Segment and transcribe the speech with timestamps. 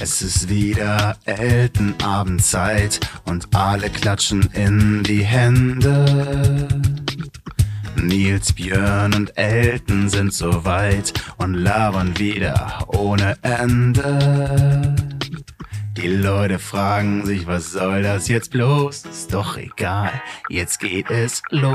[0.00, 6.68] Es ist wieder Eltenabendzeit und alle klatschen in die Hände.
[7.96, 14.94] Nils, Björn und Elton sind soweit und labern wieder ohne Ende.
[15.96, 19.04] Die Leute fragen sich, was soll das jetzt bloß?
[19.04, 20.10] Ist doch egal,
[20.50, 21.70] jetzt geht es los.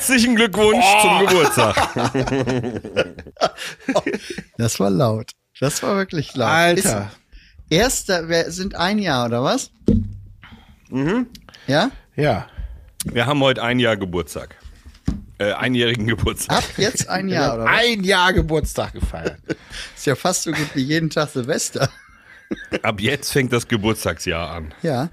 [0.00, 1.76] Herzlichen Glückwunsch zum Geburtstag.
[4.56, 5.32] Das war laut.
[5.60, 6.48] Das war wirklich laut.
[6.48, 7.10] Alter.
[7.68, 9.70] Ist erster, wir sind ein Jahr, oder was?
[10.88, 11.26] Mhm.
[11.66, 11.90] Ja?
[12.16, 12.46] Ja.
[13.04, 14.56] Wir haben heute ein Jahr Geburtstag.
[15.36, 16.56] Äh, einjährigen Geburtstag.
[16.56, 17.80] Ab jetzt ein Jahr, oder was?
[17.80, 19.38] Ein Jahr Geburtstag gefeiert.
[19.96, 21.90] Ist ja fast so gut wie jeden Tag Silvester.
[22.82, 24.72] Ab jetzt fängt das Geburtstagsjahr an.
[24.82, 25.10] Ja.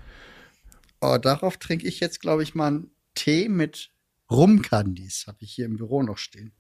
[1.02, 3.90] Oh, darauf trinke ich jetzt, glaube ich, mal einen Tee mit
[4.30, 5.26] Rumkandis.
[5.28, 6.52] Habe ich hier im Büro noch stehen.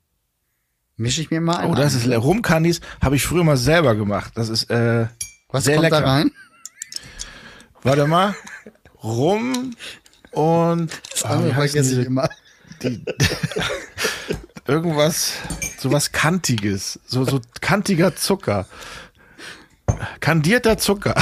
[0.95, 1.69] Mische ich mir mal ein.
[1.69, 4.31] Oh, das ist le- Rumkandis habe ich früher mal selber gemacht.
[4.35, 5.07] Das ist äh,
[5.49, 6.01] Was sehr kommt lecker.
[6.01, 6.31] da rein?
[7.83, 8.35] Warte mal.
[9.03, 9.75] Rum
[10.31, 12.29] und Das ah, heißen vergesse ich immer.
[12.81, 13.05] die,
[14.65, 15.33] irgendwas,
[15.79, 18.67] sowas kantiges, so so kantiger Zucker.
[20.19, 21.15] Kandierter Zucker.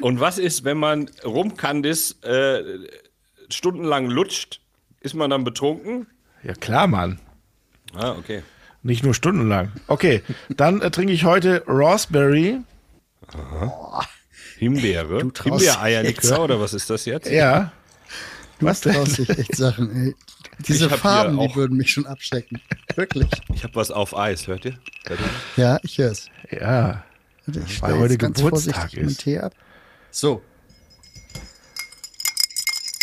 [0.00, 2.62] Und was ist, wenn man Rumkandis äh,
[3.54, 4.60] stundenlang lutscht?
[5.00, 6.06] Ist man dann betrunken?
[6.42, 7.18] Ja klar, Mann.
[7.94, 8.42] Ah, okay.
[8.82, 9.72] Nicht nur stundenlang.
[9.88, 12.60] Okay, dann äh, trinke ich heute Raspberry.
[14.58, 15.32] Himbeere?
[15.32, 17.28] traust Himbeereierlikör oder was ist das jetzt?
[17.30, 17.72] Ja.
[18.60, 18.94] Was denn?
[18.94, 20.14] Traust dich echt Sachen, ey.
[20.66, 22.60] Diese Farben, die würden mich schon abschrecken.
[22.94, 23.28] Wirklich.
[23.54, 24.78] Ich habe was auf Eis, hört ihr?
[25.06, 25.62] Hört ihr?
[25.62, 26.26] Ja, ich höre es.
[26.50, 27.04] Ja.
[27.46, 29.20] Ich Weil stelle heute Geburtstag ist.
[29.20, 29.54] Tee ab.
[30.10, 30.42] So,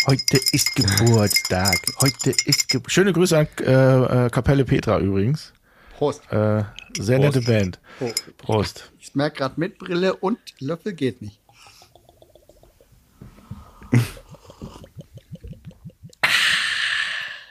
[0.08, 1.82] Heute ist Geburtstag.
[2.00, 5.52] Heute ist Ge Schöne Grüße an äh, äh, Kapelle Petra übrigens.
[5.98, 6.22] Prost.
[6.32, 6.64] Äh,
[6.98, 7.78] sehr nette Band.
[8.00, 8.90] Oh, Prost.
[8.98, 11.38] ich merke gerade mit Brille und Löffel geht nicht.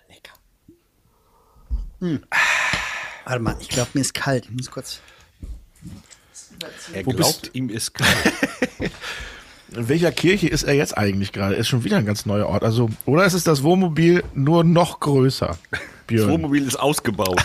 [0.10, 0.34] Lecker.
[2.00, 2.24] Hm.
[3.26, 4.46] Warte mal, ich glaube, mir ist kalt.
[4.46, 5.00] Ich muss kurz.
[6.92, 8.34] Er glaubt, ihm ist kalt.
[9.76, 11.56] In welcher Kirche ist er jetzt eigentlich gerade?
[11.56, 12.64] Ist schon wieder ein ganz neuer Ort.
[12.64, 15.58] Also, oder ist es das Wohnmobil nur noch größer?
[16.08, 16.30] Das Björn.
[16.32, 17.44] Wohnmobil ist ausgebaut.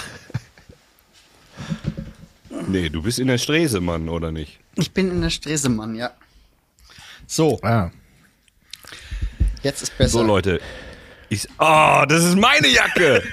[2.69, 4.61] nee, du bist in der Stresemann, oder nicht?
[4.77, 6.13] Ich bin in der Stresemann, ja.
[7.27, 7.91] So, Ah.
[9.65, 10.11] jetzt ist besser.
[10.11, 10.61] So, Leute.
[11.29, 13.23] Ich, oh, das ist meine Jacke.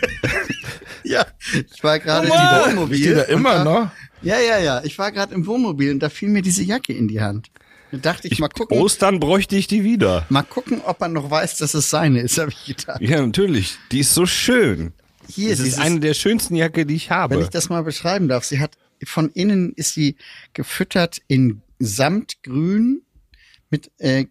[1.03, 1.25] Ja,
[1.71, 2.97] ich war gerade Oh im Wohnmobil.
[2.99, 3.89] Steht da immer noch?
[4.21, 4.83] Ja, ja, ja.
[4.83, 7.49] Ich war gerade im Wohnmobil und da fiel mir diese Jacke in die Hand.
[7.91, 10.25] Da dachte ich, Ich, mal gucken, Ostern bräuchte ich die wieder.
[10.29, 13.01] mal gucken, ob man noch weiß, dass es seine ist, habe ich gedacht.
[13.01, 13.77] Ja, natürlich.
[13.91, 14.93] Die ist so schön.
[15.27, 17.41] Hier Das ist dieses, eine der schönsten Jacke, die ich wenn habe.
[17.41, 18.43] ich das mal beschreiben darf.
[18.45, 20.15] Sie hat von innen ist sie
[20.53, 23.01] gefüttert in Samtgrün
[23.69, 24.25] mit äh,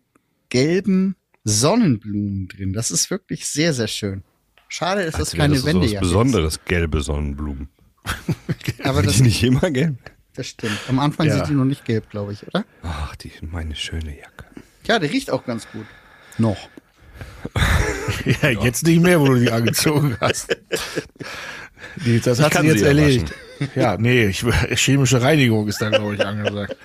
[0.51, 2.73] gelben Sonnenblumen drin.
[2.73, 4.23] Das ist wirklich sehr, sehr schön.
[4.69, 6.11] Schade, dass das Als wäre keine das so was Wendejacke ist.
[6.13, 7.69] Besonderes, gelbe Sonnenblumen.
[8.85, 9.97] Aber das, nicht immer gelb?
[10.39, 10.79] Das stimmt.
[10.89, 11.35] Am Anfang Ja.
[11.37, 12.65] sind die noch nicht gelb, glaube ich, oder?
[12.83, 14.45] Ach, die meine schöne Jacke.
[14.87, 15.85] Ja, der riecht auch ganz gut.
[16.39, 16.57] Noch.
[18.43, 20.57] Ja, jetzt nicht mehr, wo du die angezogen hast.
[22.05, 23.35] Die, das hat sie jetzt sie ja erledigt.
[23.75, 24.45] Ja, nee, ich,
[24.81, 26.77] chemische Reinigung ist da, glaube ich, angesagt.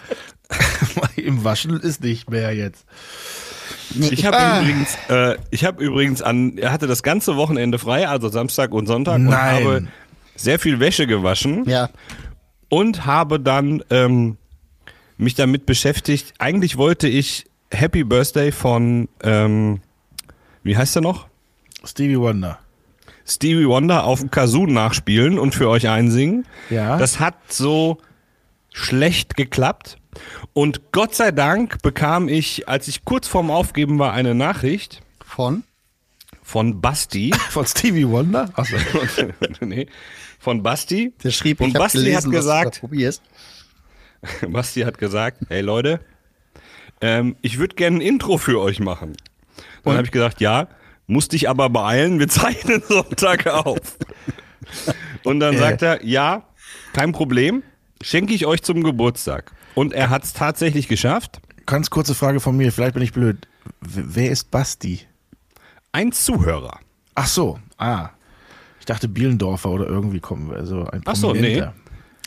[1.16, 2.86] Im Waschen ist nicht mehr jetzt.
[4.00, 4.62] Ich habe Ah.
[4.62, 8.86] übrigens, äh, ich habe übrigens an, er hatte das ganze Wochenende frei, also Samstag und
[8.88, 9.64] Sonntag, und Nein.
[9.64, 9.88] habe
[10.36, 11.90] sehr viel Wäsche gewaschen Ja,
[12.74, 14.38] und habe dann ähm,
[15.18, 16.34] mich damit beschäftigt.
[16.40, 19.82] Eigentlich wollte ich Happy Birthday von, ähm,
[20.64, 21.28] wie heißt er noch?
[21.84, 22.58] Stevie Wonder.
[23.28, 26.48] Stevie Wonder auf dem Kazoo nachspielen und für euch einsingen.
[26.72, 26.98] Ja.
[26.98, 28.00] Das hat so
[28.72, 29.98] schlecht geklappt.
[30.54, 35.64] Und Gott sei Dank bekam ich, als ich kurz vorm Aufgeben war, eine Nachricht von.
[36.42, 37.36] von Basti.
[37.52, 38.50] Von Stevie Wonder?
[38.56, 38.78] Achso.
[39.62, 39.86] nee,
[40.44, 41.14] von Basti.
[41.24, 42.82] Der schrieb, und ich Basti gelesen, hat gesagt.
[44.50, 46.02] Basti hat gesagt, hey Leute,
[47.02, 49.16] ähm, ich würde gerne ein Intro für euch machen.
[49.84, 50.68] Dann habe ich gesagt, ja,
[51.08, 53.98] musste ich aber beeilen, wir zeichnen Sonntag auf.
[55.24, 56.44] Und dann sagt er, ja,
[56.92, 57.64] kein Problem,
[58.02, 59.52] schenke ich euch zum Geburtstag.
[59.76, 61.40] Und er hat es tatsächlich geschafft.
[61.66, 63.48] Ganz kurze Frage von mir, vielleicht bin ich blöd.
[63.80, 65.02] W wer ist Basti?
[65.94, 66.80] Ein Zuhörer.
[67.16, 68.10] Ach so, ah.
[68.84, 71.74] Ich dachte Bielendorfer oder irgendwie kommen wir, also ein Ach so, Prominenter.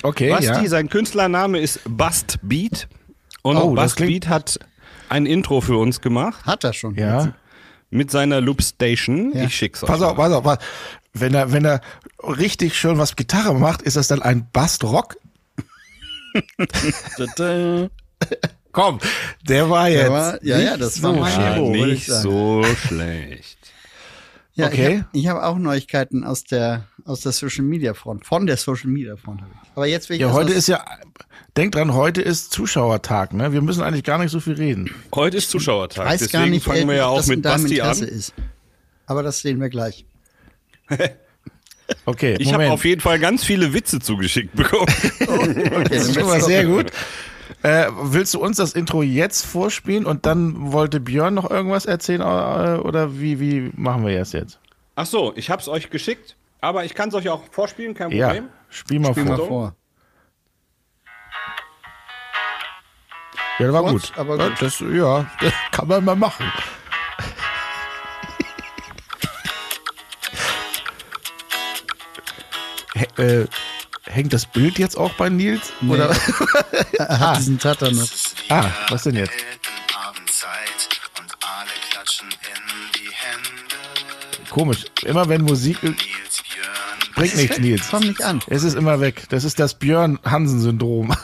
[0.02, 0.66] Okay, Basti, ja.
[0.68, 2.88] sein Künstlername ist Bust Beat.
[3.42, 4.58] Und Oh, das Bust Beat hat
[5.10, 6.94] ein Intro für uns gemacht Hat er schon.
[6.94, 7.34] Ja.
[7.90, 9.32] mit seiner Loop Station.
[9.36, 9.44] Ja.
[9.44, 9.86] Ich schick's euch.
[9.90, 10.56] Pass auf, pass auf, pass.
[11.12, 11.82] Wenn er, wenn er
[12.22, 15.18] richtig schön was Gitarre macht, ist das dann ein Bass-Rock?
[18.72, 18.98] Komm,
[19.46, 20.04] der war jetzt.
[20.04, 22.22] Der war, ja, ja, das war so mein ich nicht sagen.
[22.22, 23.58] so schlecht.
[24.56, 25.04] Ja, Okay.
[25.12, 28.24] Ich habe hab auch Neuigkeiten aus der, aus der Social Media Front.
[28.24, 29.70] Von der Social Media Front habe ich.
[29.74, 30.82] Aber jetzt will ich Ja, heute ist ja,
[31.56, 33.52] denk dran, heute ist Zuschauertag, ne?
[33.52, 34.90] Wir müssen eigentlich gar nicht so viel reden.
[35.14, 36.06] Heute ist Zuschauertag.
[36.06, 38.10] weiß Deswegen gar nicht, fangen wir äh, ja ob auch mit Basti Interesse an.
[38.10, 38.34] ist.
[39.04, 40.06] Aber das sehen wir gleich.
[42.04, 44.86] Okay, Ich habe auf jeden Fall ganz viele Witze zugeschickt bekommen.
[45.20, 46.90] Okay, Das ist schon mal sehr gut.
[47.66, 52.20] Äh, willst du uns das Intro jetzt vorspielen und dann wollte Björn noch irgendwas erzählen
[52.20, 54.60] äh, oder wie, wie machen wir das jetzt?
[54.94, 58.28] Ach so, ich hab's euch geschickt, aber ich kann es euch auch vorspielen, kein Ja,
[58.28, 58.50] Problem.
[58.68, 59.36] spiel mal Spiel vor.
[59.36, 59.74] mal vor.
[63.58, 64.18] Ja, das war Kurz, gut.
[64.18, 64.62] aber gut.
[64.62, 66.46] Das, ja, das kann man mal machen.
[73.18, 73.46] Äh,
[74.06, 75.72] hängt das Bild jetzt auch bei Nils?
[75.88, 76.14] Oder?
[76.98, 78.08] Er hat diesen Tatter noch.
[78.48, 79.32] Ah, was denn jetzt?
[79.94, 80.88] Abendzeit
[81.18, 84.50] und alle klatschen in die Hände.
[84.50, 84.84] Komisch.
[85.04, 85.78] Immer wenn Musik
[87.16, 87.88] bringt nichts, Nils.
[87.90, 88.40] Komm nicht an.
[88.46, 89.24] Es ist immer weg.
[89.30, 91.14] Das ist das Björn-Hansen-Syndrom.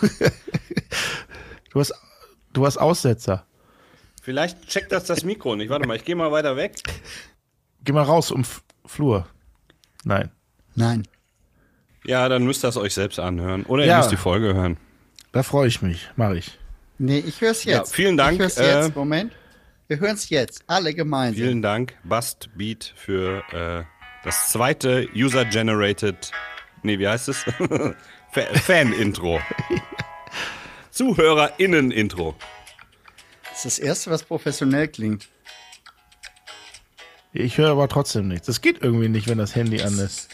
[1.70, 1.94] du, hast,
[2.52, 3.46] du hast Aussetzer.
[4.23, 5.70] Vielleicht checkt das das Mikro nicht.
[5.70, 6.76] Warte mal, ich gehe mal weiter weg.
[7.85, 9.26] Geh mal raus um F Flur.
[10.05, 10.31] Nein.
[10.75, 11.06] Nein.
[12.04, 13.64] Ja, dann müsst ihr es euch selbst anhören.
[13.64, 13.99] Oder ihr Ja.
[13.99, 14.76] müsst die Folge hören.
[15.32, 16.08] Da freue ich mich.
[16.16, 16.58] Mache ich.
[16.99, 17.94] Nee, ich höre es Ja, jetzt.
[17.94, 18.96] vielen Dank, Ich höre es äh, jetzt.
[18.96, 19.32] Moment.
[19.88, 20.62] Wir hören es jetzt.
[20.66, 21.43] Alle gemeinsam.
[21.43, 23.84] Vielen Dank, Bust Beat, für äh,
[24.25, 26.31] das zweite User-Generated,
[26.82, 27.43] nee, wie heißt es?
[28.32, 29.40] Fa- Fan-Intro.
[30.90, 32.34] ZuhörerInnen-Intro.
[33.50, 35.28] Das ist das Erste, was professionell klingt.
[37.32, 38.46] Ich höre aber trotzdem nichts.
[38.46, 40.28] Das geht irgendwie nicht, wenn das Handy an ist.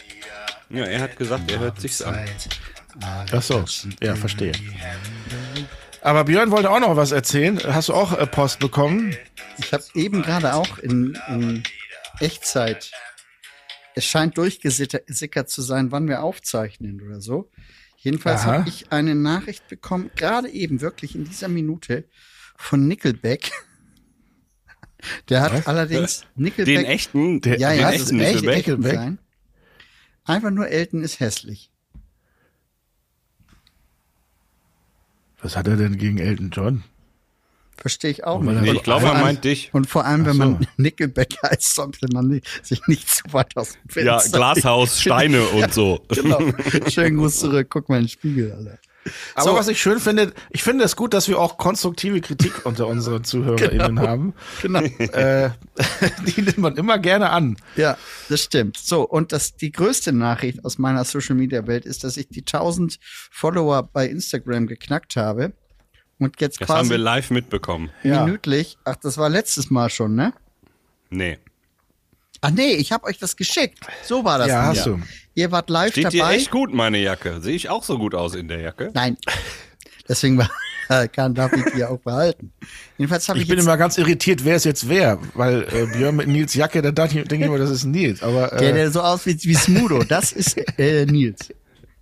[0.69, 2.19] Ja, er hat gesagt, er hört sich's an.
[3.31, 3.65] Ach so.
[4.01, 4.51] Ja, verstehe.
[6.01, 7.59] Aber Björn wollte auch noch was erzählen.
[7.63, 9.15] Hast du auch äh, Post bekommen?
[9.57, 11.63] Ich habe eben gerade auch in, in
[12.19, 12.91] Echtzeit.
[13.95, 17.49] Es scheint durchgesickert zu sein, wann wir aufzeichnen oder so.
[17.97, 22.05] Jedenfalls habe ich eine Nachricht bekommen, gerade eben wirklich in dieser Minute
[22.55, 23.51] von Nickelback.
[25.27, 25.67] Der hat Was?
[25.67, 26.75] allerdings Nickelback.
[26.77, 28.55] Den echten, Der- ja, den ja, ist echten echt Nickelback.
[28.57, 28.95] Nickelback?
[28.95, 29.19] sein.
[30.29, 31.71] Einfach nur Elton ist hässlich.
[35.41, 36.83] Was hat er denn gegen Elton John?
[37.77, 38.61] Verstehe ich auch nicht.
[38.61, 39.73] Nee, ich glaube, vor er allem- meint dich.
[39.73, 40.39] Und vor allem, wenn so.
[40.39, 44.99] man Nickelback heißt, sollte man nicht, sich nicht zu weit aus dem Ja, Fenster Glashaus,
[45.01, 46.03] Steine und so.
[46.09, 46.41] Genau.
[46.89, 47.67] Schönen Gruß zurück.
[47.69, 48.77] Guck mal in den Spiegel, Alter.
[49.35, 49.55] Aber So.
[49.55, 53.23] was ich schön finde, ich finde es gut, dass wir auch konstruktive Kritik unter unseren
[53.23, 54.33] ZuhörerInnen haben.
[54.61, 54.81] Genau.
[54.81, 55.51] Äh,
[56.27, 57.57] die nimmt man immer gerne an.
[57.75, 57.97] Ja,
[58.27, 58.77] das stimmt.
[58.77, 62.41] So, und das, die größte Nachricht aus meiner Social Media Welt ist, dass ich die
[62.41, 65.53] 1000 Follower bei Instagram geknackt habe.
[66.19, 67.89] Und jetzt Das haben quasi wir live mitbekommen.
[68.03, 68.25] Ja.
[68.25, 70.33] minütlich, ach, das war letztes Mal schon, ne?
[71.09, 71.39] Nee.
[72.41, 73.79] Ach nee, ich habe euch das geschickt.
[74.03, 74.47] So war das.
[74.47, 74.99] Ja, hast du.
[75.35, 76.35] Ihr wart live Steht dir dabei.
[76.35, 77.41] echt gut, meine Jacke.
[77.41, 78.91] Sehe ich auch so gut aus in der Jacke?
[78.93, 79.17] Nein.
[80.07, 80.49] Deswegen war,
[81.09, 82.51] kann, darf ich die auch behalten.
[82.97, 86.15] Jedenfalls habe ich, Ich bin immer ganz irritiert, wer es jetzt wäre, weil äh, Björn
[86.15, 88.23] mit Nils Jacke, da dachte ich, denke ich immer, das ist Nils.
[88.23, 91.53] Aber der, äh, der so aussieht wie Smudo, das ist äh, Nils.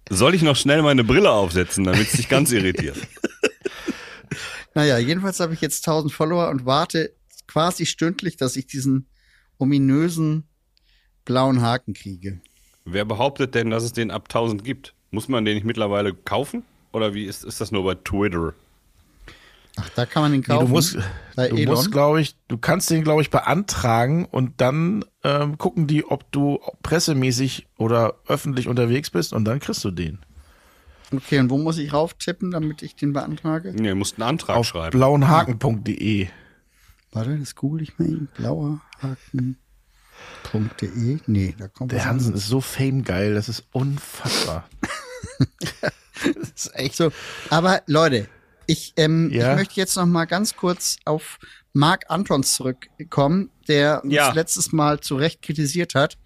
[0.09, 2.97] Soll ich noch schnell meine Brille aufsetzen, damit es dich ganz irritiert?
[4.73, 7.11] Naja, jedenfalls habe ich jetzt 1000 Follower und warte
[7.47, 9.07] quasi stündlich, dass ich diesen
[9.57, 10.43] ominösen
[11.25, 12.39] blauen Haken kriege.
[12.85, 14.93] Wer behauptet denn, dass es den ab 1000 gibt?
[15.11, 16.63] Muss man den nicht mittlerweile kaufen?
[16.93, 18.53] Oder wie ist, ist das nur bei Twitter?
[19.79, 20.65] Ach, da kann man den nee, kaufen.
[20.65, 20.97] du musst,
[21.35, 21.75] bei du Elon.
[21.75, 26.31] musst, glaube ich, du kannst den, glaube ich, beantragen und dann ähm, gucken die, ob
[26.31, 30.19] du pressemäßig oder öffentlich unterwegs bist und dann kriegst du den.
[31.13, 33.71] okay, und wo muss ich rauftippen, damit ich den beantrage?
[33.73, 34.97] Nee, ihr müsst einen Antrag Auf schreiben.
[34.97, 36.27] blauenhaken.de.
[37.11, 38.27] Warte, das google ich mal eben.
[38.35, 39.57] Blauer Haken.de.
[41.27, 44.67] Nee, da kommt Der Hansen ist so famegeil, das ist unfassbar.
[46.23, 47.11] Das ist echt so.
[47.51, 48.27] Aber Leute,
[48.65, 49.51] ich, ähm, Ja?
[49.51, 51.37] ich möchte jetzt noch mal ganz kurz auf
[51.73, 54.31] Marc Antons zurückkommen, der uns Ja.
[54.33, 56.17] letztes Mal zu Recht kritisiert hat.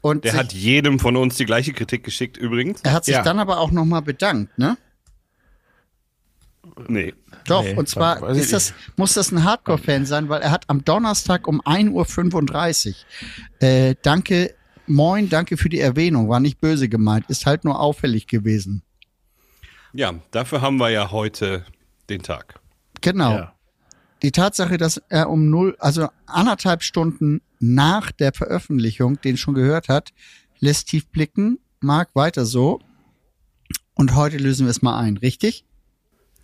[0.00, 2.80] Und Der sich, hat jedem von uns die gleiche Kritik geschickt, übrigens.
[2.84, 3.22] er hat sich Ja.
[3.24, 4.78] dann aber auch noch mal bedankt, ne?
[6.88, 7.14] Nee.
[7.44, 10.84] Doch, Nee, und zwar ist das, muss das ein Hardcore-Fan sein, weil er hat am
[10.84, 12.96] Donnerstag um 1.35 Uhr,
[13.66, 14.54] äh, danke,
[14.86, 18.82] moin, danke für die Erwähnung, war nicht böse gemeint, ist halt nur auffällig gewesen.
[19.92, 21.66] Ja, dafür haben wir ja heute
[22.08, 22.60] den Tag.
[23.00, 23.32] Genau.
[23.32, 23.54] Ja.
[24.22, 29.88] die Tatsache, dass er um null, also anderthalb Stunden nach der Veröffentlichung den schon gehört
[29.88, 30.12] hat,
[30.60, 31.58] lässt tief blicken.
[31.80, 32.80] Marc, weiter so.
[33.94, 35.64] Und heute lösen wir es mal ein, richtig?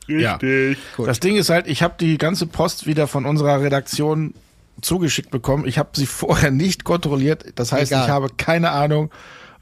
[0.09, 0.79] Richtig.
[0.97, 4.35] Das Ding ist halt, ich habe die ganze Post wieder von unserer Redaktion
[4.81, 5.67] zugeschickt bekommen.
[5.67, 7.45] Ich habe sie vorher nicht kontrolliert.
[7.57, 8.05] Das heißt, Egal.
[8.05, 9.11] ich habe keine Ahnung,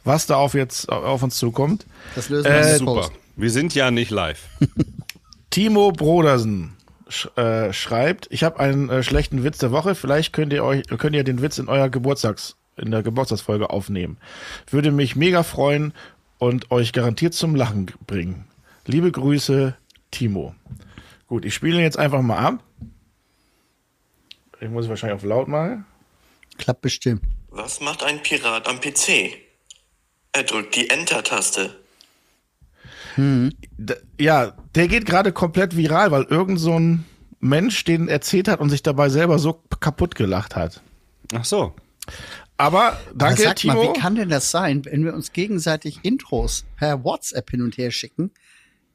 [0.04, 1.86] was da auf jetzt auf uns zukommt.
[2.14, 2.94] Das lösen wir Äh, Super.
[2.94, 3.12] Post.
[3.36, 4.40] Wir sind ja nicht live.
[5.50, 6.74] Timo Brodersen
[7.08, 9.94] sch äh, schreibt, ich habe einen äh, schlechten Witz der Woche.
[9.94, 14.18] Vielleicht könnt ihr euch könnt ihr den Witz in euer Geburtstags in der Geburtstagsfolge aufnehmen.
[14.70, 15.92] Würde mich mega freuen
[16.38, 18.44] und euch garantiert zum Lachen bringen.
[18.86, 19.74] Liebe Grüße,
[20.10, 20.54] Timo.
[21.26, 22.64] Gut, ich spiele ihn jetzt einfach mal ab.
[24.60, 25.84] Ich muss wahrscheinlich auf laut machen.
[26.56, 27.22] Klappt bestimmt.
[27.50, 29.36] Was macht ein Pirat am PC?
[30.32, 31.74] Er drückt die Enter-Taste.
[33.16, 37.06] D ja, der geht gerade komplett viral, weil irgend so ein
[37.40, 40.82] Mensch den erzählt hat und sich dabei selber so kaputt gelacht hat.
[41.32, 41.74] Ach so.
[42.58, 43.74] Aber danke, Aber sag Timo.
[43.74, 47.76] mal, wie kann denn das sein, wenn wir uns gegenseitig Intros per WhatsApp hin und
[47.76, 48.30] her schicken,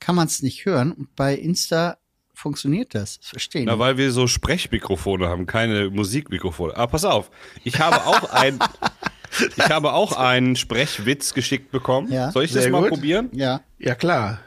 [0.01, 1.98] kann man es nicht hören und bei Insta
[2.34, 3.20] funktioniert das.
[3.20, 3.65] Das verstehen.
[3.65, 6.75] Na, weil wir so Sprechmikrofone haben, keine Musikmikrofone.
[6.75, 7.29] Aber pass auf,
[7.63, 8.60] ich habe auch ein,
[9.58, 12.12] ich habe auch einen Sprechwitz geschickt bekommen.
[12.12, 12.31] Ja.
[12.31, 12.89] Soll ich das mal gut.
[12.89, 13.29] probieren?
[13.31, 13.63] ja.
[13.79, 14.41] ja, klar.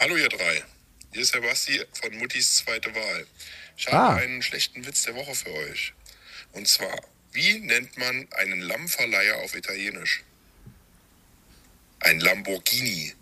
[0.00, 0.64] Hallo ihr drei,
[1.12, 3.26] hier ist Herr Basti von Muttis zweite Wahl.
[3.76, 4.08] Ich Ah.
[4.14, 5.92] habe einen schlechten Witz der Woche für euch.
[6.52, 6.98] Und zwar,
[7.32, 10.24] wie nennt man einen Lammverleiher auf Italienisch?
[12.00, 13.12] Ein Lamborghini.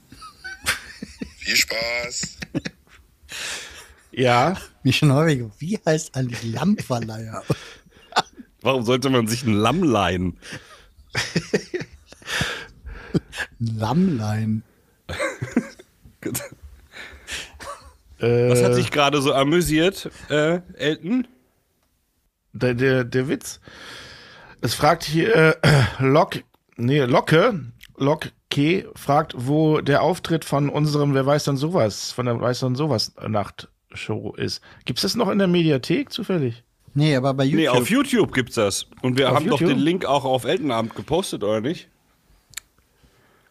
[1.50, 2.37] Viel Spaß.
[4.12, 7.42] Ja, Mich schon häufig, wie heißt eigentlich Lammverleiher?
[8.61, 10.38] Warum sollte man sich ein Lamm leihen?
[13.59, 14.62] Lammlein.
[18.21, 21.26] Was hat sich gerade so amüsiert, äh, Elton?
[22.52, 23.59] der, der, der Witz.
[24.61, 26.45] Es fragt hier äh, Lok,
[26.76, 27.61] nee, Locke,
[27.97, 32.61] Lok K fragt, wo der Auftritt von unserem Wer weiß dann sowas, von der Weiß
[32.61, 34.61] dann sowas Nachtshow ist.
[34.85, 36.64] Gibt's das noch in der Mediathek zufällig?
[36.95, 37.61] Nee, aber bei YouTube.
[37.61, 38.87] Nee, auf YouTube gibt's das.
[39.02, 39.76] Und wir Auf haben doch YouTube?
[39.76, 41.88] den Link auch auf Eltenabend gepostet, oder nicht?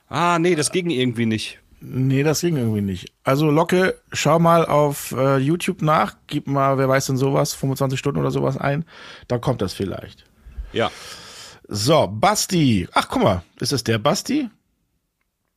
[0.09, 1.59] Ah, nee, das ging irgendwie nicht.
[1.81, 3.13] Nee, das ging irgendwie nicht.
[3.23, 7.97] Also Locke, schau mal auf äh, YouTube nach, gib mal, wer weiß denn sowas, 25
[7.97, 8.83] Stunden oder sowas ein,
[9.29, 10.25] dann kommt das vielleicht.
[10.73, 10.91] Ja.
[11.69, 12.87] So, Basti.
[12.91, 14.49] Ach, guck mal, ist es der Basti?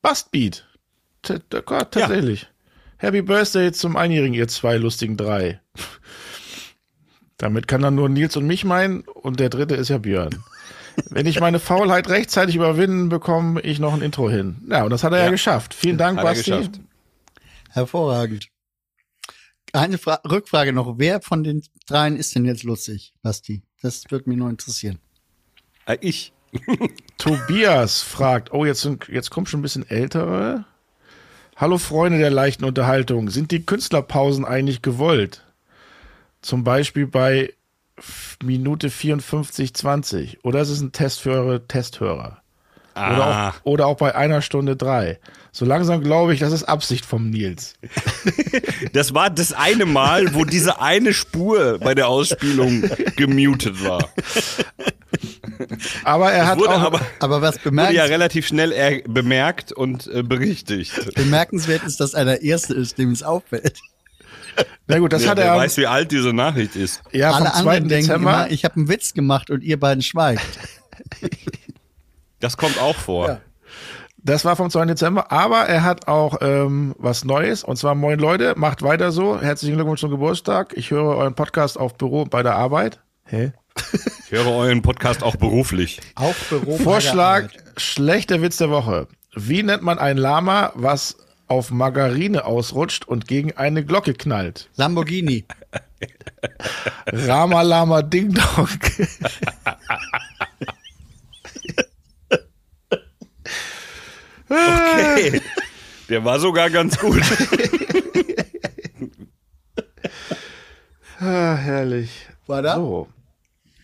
[0.03, 0.67] Bastbeat.
[1.23, 2.49] T t- Gott, tatsächlich.
[2.99, 5.61] Happy Birthday zum Einjährigen, ihr zwei lustigen drei.
[7.39, 10.43] Damit kann dann nur Nils und mich meinen und der dritte ist ja Björn.
[11.11, 14.63] Wenn ich meine Faulheit rechtzeitig überwinden, bekomme ich noch ein Intro hin.
[14.69, 15.31] Ja, und das hat er ja, Ja.
[15.31, 15.75] geschafft.
[15.75, 16.51] Vielen Dank, Hat Basti.
[16.51, 16.81] geschafft.
[17.71, 18.49] Hervorragend.
[19.73, 20.99] Eine Fra Rückfrage noch.
[20.99, 23.63] Wer von den dreien ist denn jetzt lustig, Basti?
[23.81, 24.99] Das würde mich nur interessieren.
[25.87, 26.33] Äh, ich.
[27.19, 30.65] Tobias fragt, oh, jetzt, sind, jetzt kommt schon ein bisschen ältere.
[31.57, 35.45] Hallo Freunde der leichten Unterhaltung, sind die Künstlerpausen eigentlich gewollt?
[36.41, 37.53] Zum Beispiel bei
[38.43, 40.45] Minute 54, 20.
[40.45, 42.39] Oder ist es ein Test für eure Testhörer?
[42.95, 45.19] Oder, Ah, auch, oder auch bei einer Stunde drei.
[45.51, 47.75] So langsam glaube ich, das ist Absicht vom Nils.
[48.93, 52.83] das war das eine Mal, wo diese eine Spur bei der Ausspielung
[53.17, 54.11] gemutet war.
[56.05, 60.07] Aber er hat auch, aber Aber was wurde bemerkens ja relativ schnell er bemerkt und
[60.09, 61.15] äh, berichtigt.
[61.15, 63.79] bemerkenswert ist, dass er der Erste ist, dem es auffällt.
[64.87, 67.03] na gut, das Ja, hat wer er weiß, wie alt diese Nachricht ist.
[67.13, 67.59] ja vom Alle 2.
[67.59, 68.31] anderen denken Dezember.
[68.45, 70.43] immer, ich habe einen Witz gemacht und ihr beiden schweigt.
[72.41, 73.29] Das kommt auch vor.
[73.29, 73.41] Ja.
[74.25, 74.85] Das war vom 2.
[74.87, 77.65] Dezember, aber er hat auch ähm, was Neues.
[77.65, 79.41] Und zwar, moin Leute, macht weiter so.
[79.41, 80.75] Herzlichen Glückwunsch zum Geburtstag.
[80.77, 83.01] Ich höre euren Podcast auf Büro bei der Arbeit.
[83.25, 83.53] Hä?
[84.33, 86.01] Ich höre euren Podcast auch beruflich.
[86.15, 89.07] Auch bei Vorschlag, schlechter Witz der Woche.
[89.35, 94.71] Wie nennt man ein Lama, was auf Margarine ausrutscht und gegen eine Glocke knallt?
[94.77, 95.45] Lamborghini.
[97.13, 98.69] Rama Lama Ding Dong.
[104.49, 105.43] Okay.
[106.09, 107.21] Der war sogar ganz gut.
[111.21, 112.29] ah, herrlich.
[112.47, 112.77] War da?
[112.77, 113.09] So.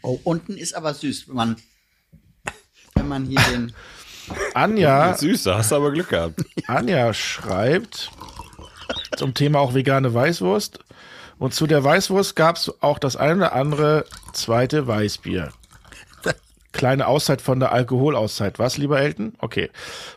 [0.03, 1.57] Oh, unten ist aber süß, wenn man,
[2.95, 3.73] wenn man hier den.
[4.55, 6.45] Anja, Süß, da hast du aber Glück gehabt.
[6.67, 8.11] Anja schreibt
[9.17, 10.81] zum Thema auch vegane Weißwurst.
[11.39, 15.53] Und zu der Weißwurst gab es auch das eine oder andere zweite Weißbier.
[16.73, 18.59] Kleine Auszeit von der Alkoholauszeit.
[18.59, 19.35] Was, lieber Elton?
[19.39, 19.71] Okay.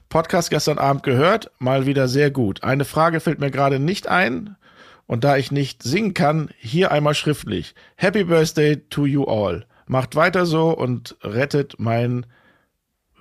[0.09, 2.63] Podcast gestern Abend gehört, mal wieder sehr gut.
[2.63, 4.57] Eine Frage fällt mir gerade nicht ein
[5.07, 7.73] Und da ich nicht singen kann, hier einmal schriftlich.
[7.95, 9.65] Happy Birthday to you all.
[9.91, 12.25] Macht weiter so und rettet mein,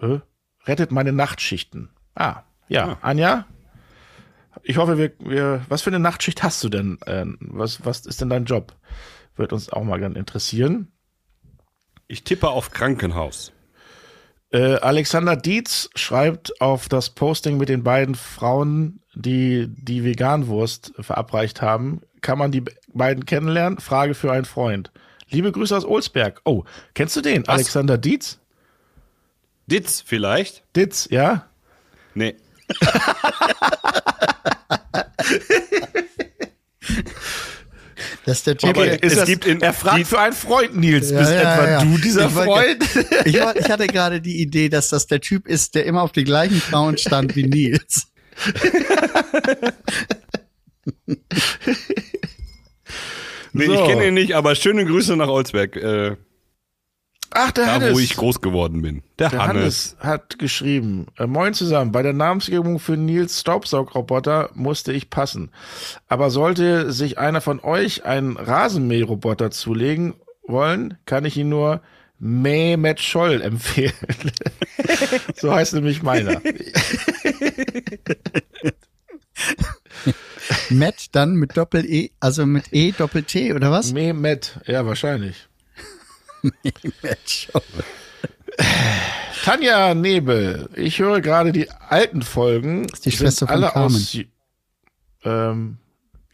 [0.00, 0.20] äh,
[0.66, 1.90] rettet meine Nachtschichten.
[2.14, 2.96] Ah, ja.
[3.02, 3.44] Anja?
[4.62, 6.98] Ich hoffe, wir, wir, was für eine Nachtschicht hast du denn?
[7.40, 8.76] Was, was ist denn dein Job?
[9.34, 10.92] Wird uns auch mal gern interessieren.
[12.06, 13.50] Ich tippe auf Krankenhaus.
[14.52, 21.62] Äh, Alexander Dietz schreibt auf das Posting mit den beiden Frauen, die die Veganwurst verabreicht
[21.62, 22.02] haben.
[22.20, 22.62] Kann man die
[22.94, 23.80] beiden kennenlernen?
[23.80, 24.92] Frage für einen Freund.
[25.30, 26.40] Liebe Grüße aus Olsberg.
[26.44, 27.46] Oh, kennst du den?
[27.48, 28.38] Alexander Dietz?
[29.66, 30.64] Ditz vielleicht?
[30.74, 31.48] Dietz, ja?
[32.14, 32.34] Nee.
[38.24, 41.10] Das ist der Typ, es das, gibt in- er fragt die- für einen Freund, Nils.
[41.10, 41.84] Ja, Bist ja, etwa ja.
[41.84, 42.84] du dieser Ich Freund?
[43.24, 46.12] ich, war- ich hatte gerade die Idee, dass das der Typ ist, der immer auf
[46.12, 48.08] die gleichen Frauen stand wie Nils.
[53.52, 53.74] Nee, So.
[53.74, 56.16] ich kenne ihn nicht, aber schöne Grüße nach Olsberg, äh,
[57.32, 57.94] Ach, der da Hannes.
[57.94, 59.02] wo ich groß geworden bin.
[59.18, 59.56] Der, Der Hannes.
[59.62, 65.50] Hannes hat geschrieben, äh, Moin zusammen, bei der Namensgebung für Nils Staubsaugroboter musste ich passen.
[66.08, 70.14] Aber sollte sich einer von euch einen Rasenmäherroboter zulegen
[70.46, 71.82] wollen, kann ich ihn nur
[72.18, 73.92] Mehmet Scholl empfehlen.
[75.36, 76.40] so heißt nämlich meiner.
[80.70, 83.92] Matt dann mit Doppel-E, also mit E Doppel-T oder was?
[83.92, 85.48] Mehmet, ja wahrscheinlich.
[87.02, 87.62] Matt schon.
[89.44, 92.84] Tanja Nebel, ich höre gerade die alten Folgen.
[92.84, 93.96] ist die Schwester von alle Carmen.
[93.96, 94.18] aus.
[95.24, 95.78] Ähm,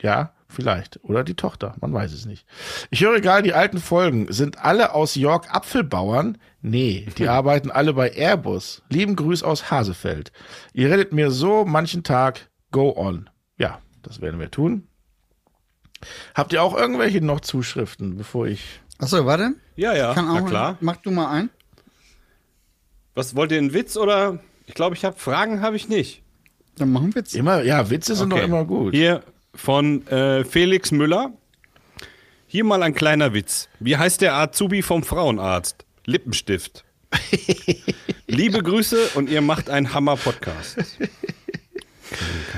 [0.01, 1.03] ja, vielleicht.
[1.05, 2.47] Oder die Tochter, man weiß es nicht.
[2.91, 4.33] Ich höre gerade die alten Folgen.
[4.33, 6.39] Sind alle aus York Apfelbauern?
[6.63, 8.83] Nee, die arbeiten alle bei Airbus.
[8.89, 10.33] Lieben Grüß aus Hasefeld.
[10.73, 12.49] Ihr rettet mir so manchen Tag.
[12.73, 13.31] Go on.
[13.57, 14.87] Ja, das werden wir tun.
[16.35, 18.81] Habt ihr auch irgendwelche noch Zuschriften, bevor ich.
[18.99, 19.55] Achso, warte.
[19.77, 20.77] Ja, ja, Kann auch, na klar.
[20.81, 21.51] Mach du mal ein.
[23.15, 24.39] Was wollt ihr, einen Witz oder?
[24.67, 26.23] Ich glaube, ich habe Fragen, habe ich nicht.
[26.77, 27.35] Dann machen wir jetzt.
[27.35, 28.43] Immer, ja, Witze sind Okay.
[28.43, 28.95] doch immer gut.
[28.95, 29.23] Hier
[29.55, 31.33] von äh, Felix Müller.
[32.47, 33.69] Hier mal ein kleiner Witz.
[33.81, 35.85] Wie heißt der Azubi vom Frauenarzt?
[36.05, 36.85] Lippenstift.
[38.27, 40.77] Liebe Grüße und ihr macht einen Hammer-Podcast.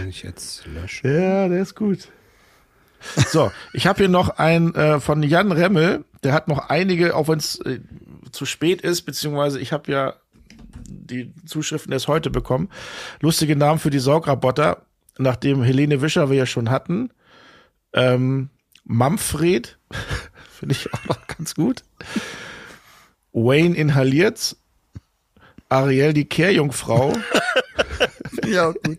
[0.08, 1.12] Kann ich jetzt löschen.
[1.12, 2.08] Ja, der ist gut.
[3.30, 6.06] So, ich habe hier noch ein äh, von Jan Remmel.
[6.22, 7.80] Der hat noch einige, auch wenn es äh,
[8.32, 10.14] zu spät ist, beziehungsweise ich habe ja
[10.88, 12.70] die Zuschriften erst heute bekommen.
[13.20, 14.80] Lustige Namen für die Saugroboter,
[15.18, 17.10] nachdem Helene Wischer wir ja schon hatten.
[17.92, 18.48] Ähm,
[18.84, 19.76] Manfred,
[20.50, 21.84] finde ich auch noch ganz gut.
[23.34, 24.56] Wayne inhaliert's.
[25.68, 27.12] Ariel die Kehrjungfrau
[28.46, 28.98] Ja, gut.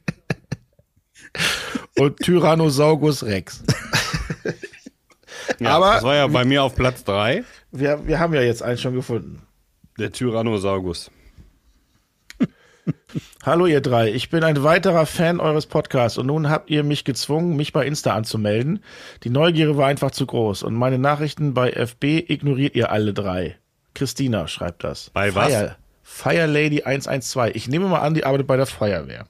[1.98, 3.64] Und Tyrannosaurus Rex.
[5.60, 8.62] Ja, Aber- das war ja bei mir auf Platz 3, Wir, wir haben ja jetzt
[8.64, 9.42] einen schon gefunden.
[9.98, 11.12] der Tyrannosaurus.
[13.44, 17.06] Hallo ihr drei, ich bin ein weiterer Fan eures Podcasts und nun habt ihr mich
[17.06, 18.84] gezwungen, mich bei Insta anzumelden.
[19.24, 23.58] Die Neugierde war einfach zu groß und meine Nachrichten bei FB ignoriert ihr alle drei.
[23.94, 25.12] Christina schreibt das.
[25.12, 25.48] Bei was?
[25.54, 27.56] Fire, Fire Lady 112.
[27.56, 29.28] Ich nehme mal an, die arbeitet bei der Feuerwehr.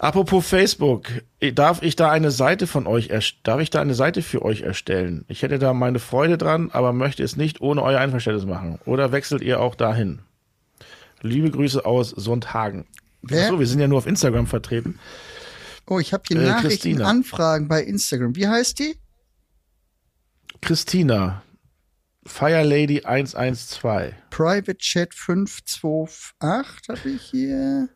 [0.00, 1.08] Apropos Facebook,
[1.54, 3.10] darf ich da eine Seite von euch
[3.42, 5.26] darf ich da eine Seite für euch erstellen?
[5.28, 8.78] Ich hätte da meine Freude dran, aber möchte es nicht ohne euer Einverständnis machen.
[8.86, 10.20] Oder wechselt ihr auch dahin?
[11.20, 12.86] Liebe Grüße aus Sondhagen.
[13.20, 13.48] Wer?
[13.48, 14.98] So, wir sind ja nur auf Instagram vertreten.
[15.86, 17.04] Oh, ich habe hier Äh, Nachrichten, Christina.
[17.04, 18.36] Anfragen bei Instagram.
[18.36, 18.96] Wie heißt die?
[20.62, 21.42] Christina,
[22.24, 24.14] Fire Lady 112.
[24.30, 27.90] Private Chat 528 habe ich hier.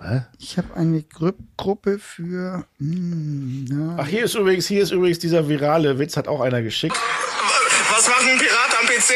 [0.00, 0.22] Hä?
[0.38, 2.66] Ich habe eine Gru Gruppe für.
[2.78, 3.96] Hm, ja.
[3.98, 6.96] Ach, hier ist übrigens, hier ist übrigens dieser virale Witz, hat auch einer geschickt.
[7.90, 9.10] Was macht ein Pirat am PC?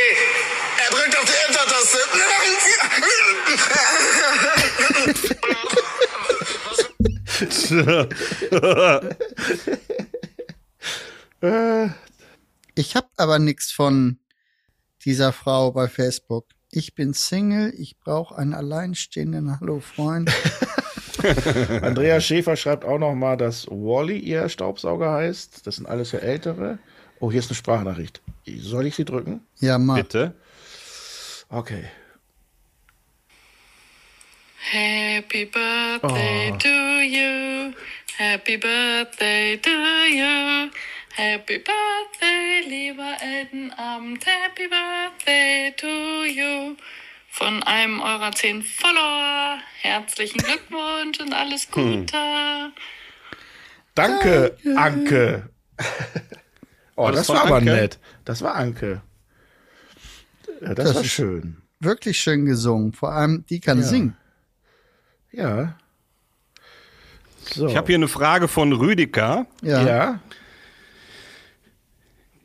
[0.84, 1.98] Er drückt auf die Enter-Taste.
[12.74, 14.18] Ich habe aber nichts von
[15.04, 16.46] dieser Frau bei Facebook.
[16.74, 20.32] Ich bin Single, ich brauche einen alleinstehenden Hallo Freund.
[21.82, 25.66] Andrea Schäfer schreibt auch noch mal, dass Wally ihr Staubsauger heißt.
[25.66, 26.78] Das sind alles ja ältere.
[27.20, 28.22] Oh, hier ist eine Sprachnachricht.
[28.56, 29.42] Soll ich sie drücken?
[29.60, 30.02] Ja, mal.
[30.02, 30.34] Bitte.
[31.50, 31.84] Okay.
[34.70, 36.68] Happy birthday to
[37.02, 37.74] you.
[38.16, 39.70] Happy birthday to
[40.08, 40.70] you.
[41.14, 44.24] Happy birthday, lieber Eltenabend.
[44.26, 46.76] Happy birthday to you.
[47.28, 49.58] Von einem eurer zehn Follower.
[49.80, 52.72] Herzlichen Glückwunsch und alles Gute.
[53.94, 55.48] Danke, Anke.
[56.94, 57.72] Oh, das, das war aber Anke?
[57.72, 57.98] nett.
[58.26, 59.00] Das war Anke.
[60.60, 61.56] Ja, das, Das war ist- schön.
[61.80, 62.92] Wirklich schön gesungen.
[62.92, 63.84] Vor allem, die kann Ja.
[63.84, 64.16] singen.
[65.32, 65.78] Ja.
[67.54, 67.66] So.
[67.66, 69.46] Ich habe hier eine Frage von Rüdiger.
[69.62, 69.82] Ja.
[69.86, 70.20] ja.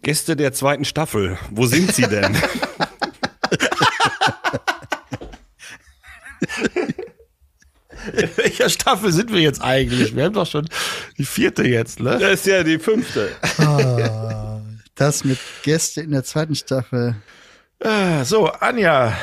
[0.01, 2.35] Gäste der zweiten Staffel, wo sind sie denn?
[8.13, 10.15] In welcher Staffel sind wir jetzt eigentlich?
[10.15, 10.67] Wir haben doch schon
[11.17, 12.17] die vierte jetzt, ne?
[12.19, 13.31] Das ist ja die fünfte.
[13.57, 14.61] Ah,
[14.95, 17.15] das mit Gäste in der zweiten Staffel.
[17.83, 19.13] Ah, So, Anja.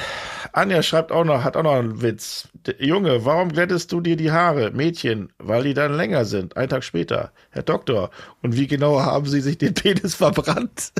[0.52, 2.48] Anja schreibt auch noch, hat auch noch einen Witz.
[2.78, 4.70] Junge, warum glättest du dir die Haare?
[4.70, 6.56] Mädchen, weil die dann länger sind.
[6.56, 7.32] Ein Tag später.
[7.50, 8.10] Herr Doktor,
[8.42, 10.92] und wie genau haben Sie sich den Penis verbrannt?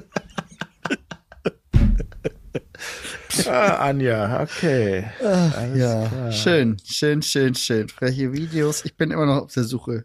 [3.46, 5.06] ah, Anja, okay.
[5.22, 6.32] Alles ja, klar.
[6.32, 7.88] schön, schön, schön, schön.
[7.88, 8.84] Freche Videos.
[8.84, 10.04] Ich bin immer noch auf der Suche.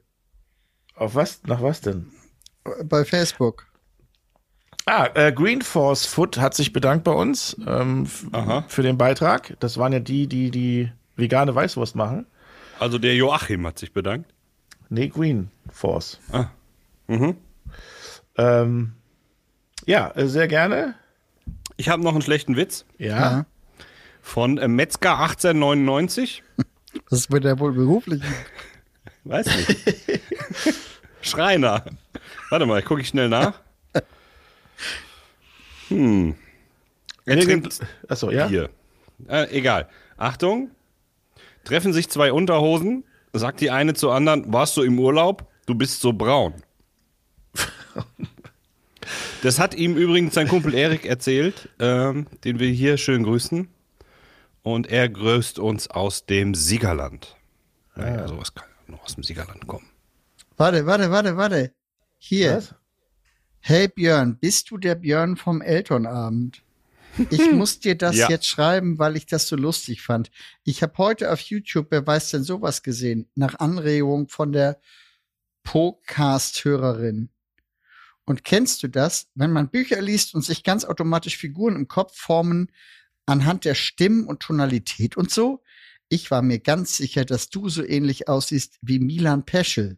[0.95, 1.41] Auf was?
[1.45, 2.07] Nach was denn?
[2.85, 3.65] Bei Facebook.
[4.85, 9.55] Ah, äh, Green Force Food hat sich bedankt bei uns ähm, für den Beitrag.
[9.59, 12.25] Das waren ja die, die die vegane Weißwurst machen.
[12.79, 14.33] Also der Joachim hat sich bedankt.
[14.89, 16.19] Nee, Green Force.
[16.31, 16.47] Ah.
[17.07, 17.35] Mhm.
[18.37, 18.93] Ähm,
[19.85, 20.95] ja, äh, sehr gerne.
[21.77, 23.17] Ich habe noch einen schlechten Witz Ja.
[23.17, 23.45] Ja.
[24.21, 26.43] von äh, Metzger 1899.
[27.09, 28.21] Das wird ja wohl beruflich.
[29.23, 30.21] Weiß nicht.
[31.21, 31.85] Schreiner.
[32.49, 33.61] Warte mal, gucke ich schnell nach.
[35.89, 36.35] Hm.
[37.25, 38.47] Er trinkt Achso, ja.
[38.47, 38.69] Bier.
[39.27, 39.87] Äh, egal.
[40.17, 40.71] Achtung.
[41.63, 43.03] Treffen sich zwei Unterhosen.
[43.33, 45.47] Sagt die eine zur anderen, warst du im Urlaub?
[45.65, 46.53] Du bist so braun.
[49.41, 53.69] Das hat ihm übrigens sein Kumpel Erik erzählt, ähm, den wir hier schön grüßen.
[54.63, 57.37] Und er grüßt uns aus dem Siegerland.
[57.95, 59.87] Naja, sowas kann noch aus dem Siegerland kommen.
[60.57, 61.71] Warte, warte, warte, warte.
[62.17, 62.57] Hier.
[62.57, 62.75] Was?
[63.61, 66.61] Hey Björn, bist du der Björn vom Elternabend?
[67.29, 68.29] Ich muss dir das Ja.
[68.29, 70.31] jetzt schreiben, weil ich das so lustig fand.
[70.63, 74.79] Ich habe heute auf YouTube, wer weiß denn sowas gesehen, nach Anregung von der
[75.63, 77.29] Podcast-Hörerin.
[78.25, 82.15] Und kennst du das, wenn man Bücher liest und sich ganz automatisch Figuren im Kopf
[82.17, 82.71] formen
[83.25, 85.63] anhand der Stimmen und Tonalität und so?
[86.09, 89.97] Ich war mir ganz sicher, dass du so ähnlich aussiehst wie Milan Peschel.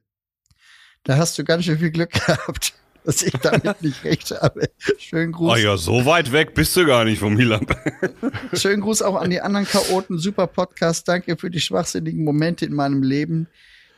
[1.04, 4.69] Da hast du ganz schön viel Glück gehabt, dass ich damit nicht recht habe.
[4.97, 5.51] Schönen Gruß.
[5.51, 7.65] Oh ja, so weit weg bist du gar nicht vom Milan.
[8.53, 10.17] Schönen Gruß auch an die anderen Chaoten.
[10.17, 11.07] Super Podcast.
[11.07, 13.47] Danke für die schwachsinnigen Momente in meinem Leben,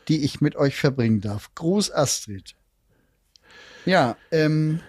[0.08, 1.50] die ich mit euch verbringen darf.
[1.54, 2.54] Gruß Astrid.
[3.86, 4.80] Ja, ähm,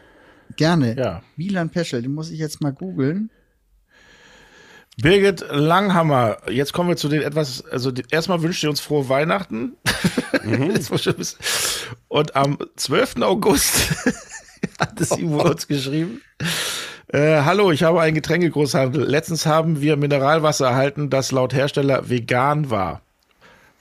[0.55, 0.95] gerne.
[0.97, 1.23] Ja.
[1.35, 3.29] Milan Peschel, den muss ich jetzt mal googeln.
[4.97, 9.09] Birgit Langhammer, jetzt kommen wir zu den etwas, also die, erstmal wünscht ihr uns frohe
[9.09, 9.73] Weihnachten.
[11.17, 11.37] Bis-
[12.07, 13.21] Und am 12.
[13.21, 13.91] August
[14.79, 16.21] hat es ihm wohl uns geschrieben.
[17.07, 19.03] Äh, hallo, ich habe einen Getränkegroßhandel.
[19.03, 23.01] Letztens haben wir Mineralwasser erhalten, das laut Hersteller vegan war.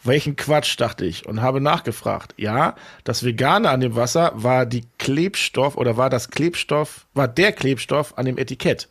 [0.02, 2.34] Welchen Quatsch, dachte ich und habe nachgefragt.
[2.36, 2.74] Ja,
[3.04, 8.18] das Vegane an dem Wasser war die Klebstoff oder war das Klebstoff, war der Klebstoff
[8.18, 8.88] an dem Etikett.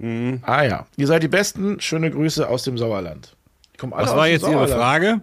[0.00, 1.80] Ah ja, ihr seid die Besten.
[1.80, 3.34] Schöne Grüße aus dem Sauerland.
[3.80, 4.72] Was war jetzt Ihre Sauerland.
[4.72, 5.20] Frage?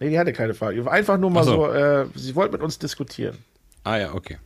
[0.00, 0.88] Nee, die hatte keine Frage.
[0.90, 1.66] Einfach nur mal so.
[1.66, 3.38] so, äh, sie wollte mit uns diskutieren.
[3.82, 4.38] Ah ja, okay.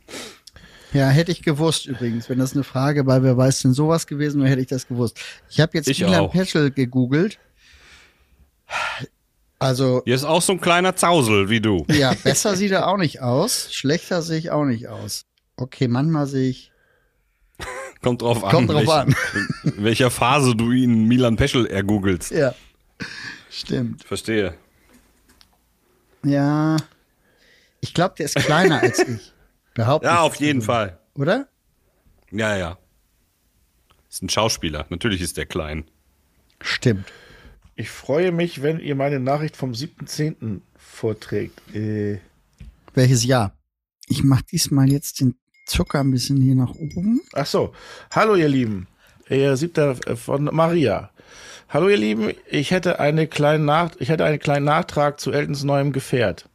[0.91, 4.41] Ja, hätte ich gewusst übrigens, wenn das eine Frage bei wer weiß denn sowas gewesen
[4.41, 5.19] wäre, hätte ich das gewusst.
[5.49, 6.31] Ich habe jetzt Ich Milan auch.
[6.31, 7.37] Peschel gegoogelt.
[9.59, 11.85] Also, Hier ist auch so ein kleiner Zausel wie du.
[11.89, 13.71] ja, besser sieht er auch nicht aus.
[13.73, 15.25] Schlechter sehe ich auch nicht aus.
[15.57, 16.71] Okay, manchmal sehe ich.
[18.01, 18.51] Kommt drauf an.
[18.51, 19.15] Kommt drauf welch- an.
[19.63, 22.31] In welcher Phase du ihn Milan Peschel ergoogelst.
[22.31, 22.55] Ja.
[23.49, 24.03] Stimmt.
[24.03, 24.55] Verstehe.
[26.23, 26.77] Ja.
[27.81, 29.33] Ich glaube, der ist kleiner als ich.
[29.73, 30.61] Behaupte Ja, auf jeden.
[30.61, 30.99] Fall.
[31.15, 31.47] Oder?
[32.31, 32.77] Ja, ja.
[34.09, 34.85] Ist ein Schauspieler.
[34.89, 35.85] Natürlich ist der klein.
[36.61, 37.05] Stimmt.
[37.75, 40.59] Ich freue mich, wenn ihr meine Nachricht vom 7.10.
[40.75, 41.59] vorträgt.
[41.73, 42.19] Äh,
[42.93, 43.57] Welches Jahr?
[44.07, 45.35] Ich mache diesmal jetzt den
[45.69, 47.21] Zucker ein bisschen hier nach oben.
[47.33, 47.73] ach so.
[48.11, 48.87] Hallo, ihr Lieben.
[49.29, 51.11] Ihr siebter äh, von Maria.
[51.69, 52.31] Hallo, ihr Lieben.
[52.49, 56.49] Ich hätte, eine kleine Nach ich hätte einen kleinen Nachtrag zu Eltons neuem Gefährt.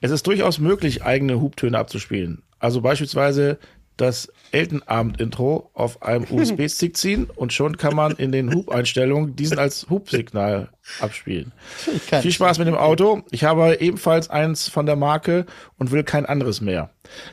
[0.00, 2.42] Es ist durchaus möglich, eigene Hubtöne abzuspielen.
[2.58, 3.58] Also beispielsweise
[3.96, 9.86] das Eltenabend-Intro auf einem USB-Stick ziehen und schon kann man in den Hub-Einstellungen diesen als
[9.88, 11.52] Hubsignal abspielen.
[11.70, 13.22] Viel Spaß mit dem Auto.
[13.30, 15.46] Ich habe ebenfalls eins von der Marke
[15.78, 16.90] und will kein anderes mehr.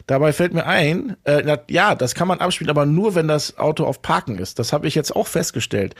[0.08, 3.58] Dabei fällt mir ein, äh, na, ja, das kann man abspielen, aber nur, wenn das
[3.58, 4.60] Auto auf Parken ist.
[4.60, 5.96] Das habe ich jetzt auch festgestellt.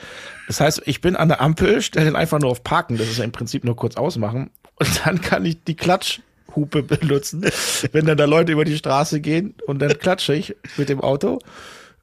[0.46, 3.18] Das heißt, ich bin an der Ampel, stelle den einfach nur auf Parken, das ist
[3.18, 6.20] ja im Prinzip nur kurz ausmachen und dann kann ich die Klatsch
[6.56, 7.44] Hupe benutzen,
[7.92, 11.38] wenn dann da Leute über die Straße gehen und dann klatsche ich mit dem Auto.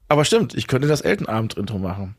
[0.08, 2.16] Aber stimmt, ich könnte das Eltenabend-Intro machen.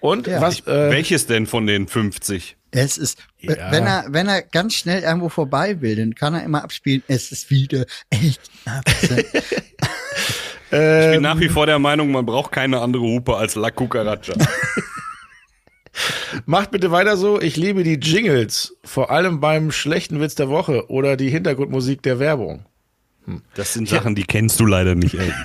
[0.00, 0.40] Und Ja.
[0.40, 2.56] was, äh, Welches denn von den 50?
[2.72, 3.70] Es ist, Ja.
[3.70, 7.02] wenn er, wenn er ganz schnell irgendwo vorbei will, dann kann er immer abspielen.
[7.08, 8.40] Es ist wieder echt.
[10.72, 13.72] Ich äh, bin nach wie vor der Meinung, man braucht keine andere Hupe als La
[13.72, 14.34] Cucaracha.
[16.46, 17.40] macht bitte weiter so.
[17.40, 22.18] Ich liebe die Jingles, vor allem beim schlechten Witz der Woche oder die Hintergrundmusik der
[22.18, 22.64] Werbung.
[23.54, 25.32] Das sind Sachen, die kennst du leider nicht, ey.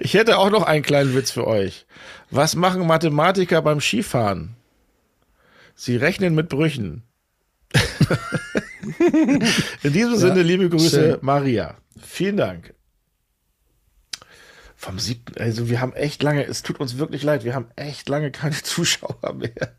[0.00, 1.86] Ich hätte auch noch einen kleinen Witz für euch.
[2.30, 4.54] Was machen Mathematiker beim Skifahren?
[5.74, 7.02] Sie rechnen mit Brüchen.
[9.82, 11.18] In diesem Sinne, liebe Grüße, schön.
[11.22, 11.76] Maria.
[12.00, 12.74] Vielen Dank.
[14.86, 18.08] Vom siebten, also wir haben echt lange, es tut uns wirklich leid, wir haben echt
[18.08, 19.74] lange keine Zuschauer mehr.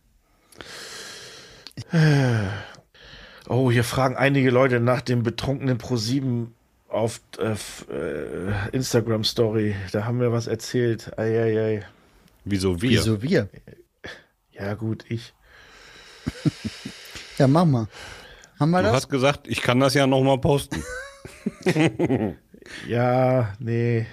[3.48, 6.48] Oh, hier fragen einige Leute nach dem betrunkenen Pro7
[6.90, 7.54] auf äh,
[7.90, 9.78] äh, Instagram Story.
[9.94, 11.18] Da haben wir was erzählt.
[11.18, 11.86] Eieiei.
[12.44, 12.90] Wieso wir?
[12.90, 13.48] Wieso wir?
[14.52, 15.34] Ja, gut, ich.
[17.38, 17.88] Ja, mach mal.
[18.60, 18.94] Haben wir Du das?
[18.96, 20.84] hast gesagt, ich kann das ja noch mal posten.
[22.86, 24.06] Ja, nee.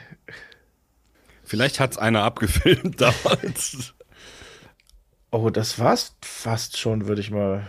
[1.55, 3.95] Vielleicht hat's einer abgefilmt damals.
[5.31, 7.67] Oh, das war's fast schon, würde ich mal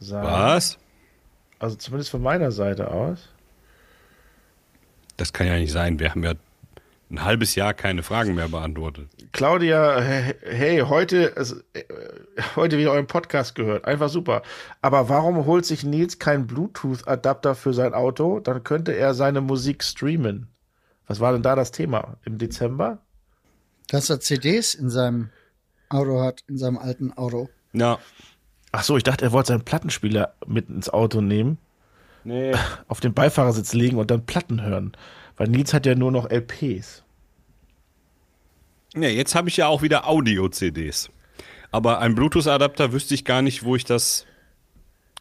[0.00, 0.26] sagen.
[0.26, 0.78] Was?
[1.60, 3.28] Also zumindest von meiner Seite aus.
[5.16, 5.98] Das kann ja nicht sein.
[6.00, 6.34] Wir haben ja
[7.10, 9.08] ein halbes Jahr keine Fragen mehr beantwortet.
[9.32, 11.56] Claudia, he- hey, heute, also,
[12.56, 13.84] heute wieder euren Podcast gehört.
[13.84, 14.42] Einfach super.
[14.82, 18.40] Aber warum holt sich Nils keinen Bluetooth-Adapter für sein Auto?
[18.40, 20.48] Dann könnte er seine Musik streamen.
[21.06, 22.18] Was war denn da das Thema?
[22.24, 22.98] Im Dezember?
[23.88, 25.30] Dass er CDs in seinem
[25.88, 27.48] Auto hat, in seinem alten Auto.
[27.72, 27.98] Ja.
[28.72, 31.58] Ach so, ich dachte, er wollte seinen Plattenspieler mit ins Auto nehmen,
[32.24, 32.54] Nee.
[32.88, 34.92] auf den Beifahrersitz legen und dann Platten hören.
[35.36, 37.02] Weil Nils hat ja nur noch LPs.
[38.94, 41.10] Ja, jetzt habe ich ja auch wieder Audio-CDs.
[41.70, 44.26] Aber ein Bluetooth-Adapter wüsste ich gar nicht, wo ich das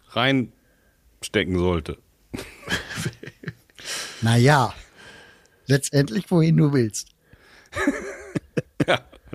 [0.10, 1.97] reinstecken sollte.
[4.21, 4.73] Naja,
[5.67, 7.10] letztendlich wohin du willst.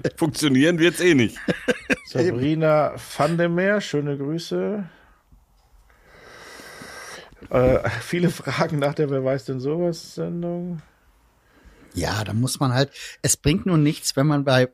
[0.17, 1.39] Funktionieren wird's eh nicht.
[2.07, 4.89] Sabrina van der Meer, schöne Grüße.
[7.51, 10.81] Äh, viele Fragen nach der Wer weiß denn sowas Sendung.
[11.95, 14.69] Ja, da muss man halt, es bringt nur nichts, wenn man bei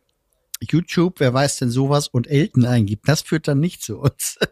[0.61, 3.09] YouTube, wer weiß denn sowas, und Elton eingibt.
[3.09, 4.38] Das führt dann nicht zu uns.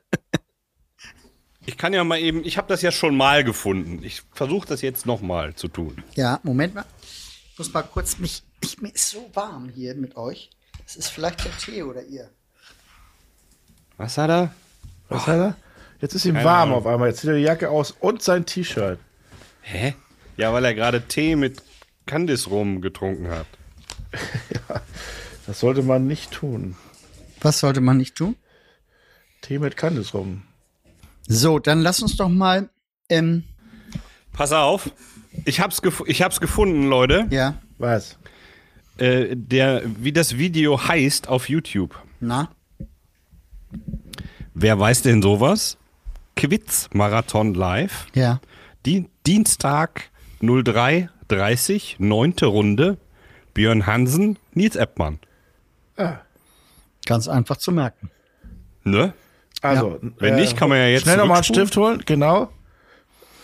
[1.68, 4.00] Ich kann ja mal eben, ich habe das ja schon mal gefunden.
[4.04, 6.00] Ich versuche das jetzt noch mal zu tun.
[6.14, 6.84] Ja, Moment mal.
[7.50, 10.50] Ich muss mal kurz mich, ich, mir ist so warm hier mit euch.
[10.86, 12.30] Das ist vielleicht der Tee oder ihr.
[13.96, 14.54] Was hat er?
[15.08, 15.56] Was hat er?
[16.00, 16.78] Jetzt ist ihm Keine warm Ahnung.
[16.78, 17.08] auf einmal.
[17.08, 18.98] Jetzt zieht er die Jacke aus und sein T-Shirt.
[19.62, 19.94] Hä?
[20.36, 21.62] Ja, weil er gerade Tee mit
[22.06, 23.46] Candice rum getrunken hat.
[25.46, 26.74] Das sollte man nicht tun.
[27.40, 28.34] Was sollte man nicht tun?
[29.42, 30.42] Tee mit Candice rum.
[31.28, 32.68] So, dann lass uns doch mal,
[33.08, 33.44] ähm,
[34.32, 34.90] Pass auf.
[35.44, 37.28] Ich hab's, gef ich hab's gefunden, Leute.
[37.30, 38.18] ja, Was?
[38.98, 41.98] Äh, der, wie das Video heißt auf YouTube.
[42.20, 42.48] na,
[44.54, 45.76] Wer weiß denn sowas?
[46.34, 48.06] Quiz Marathon Live.
[48.14, 48.40] ja.
[48.86, 50.10] Die, Dienstag
[50.42, 52.98] 03.30, neunte Runde.
[53.52, 55.18] Björn Hansen, Nils Eppmann.
[57.04, 58.10] Ganz einfach zu merken.
[58.84, 59.12] Ne?
[59.62, 61.44] Also, Wenn nicht, kann man ja jetzt Schnell nochmal einen.
[61.44, 62.50] Stift holen, genau.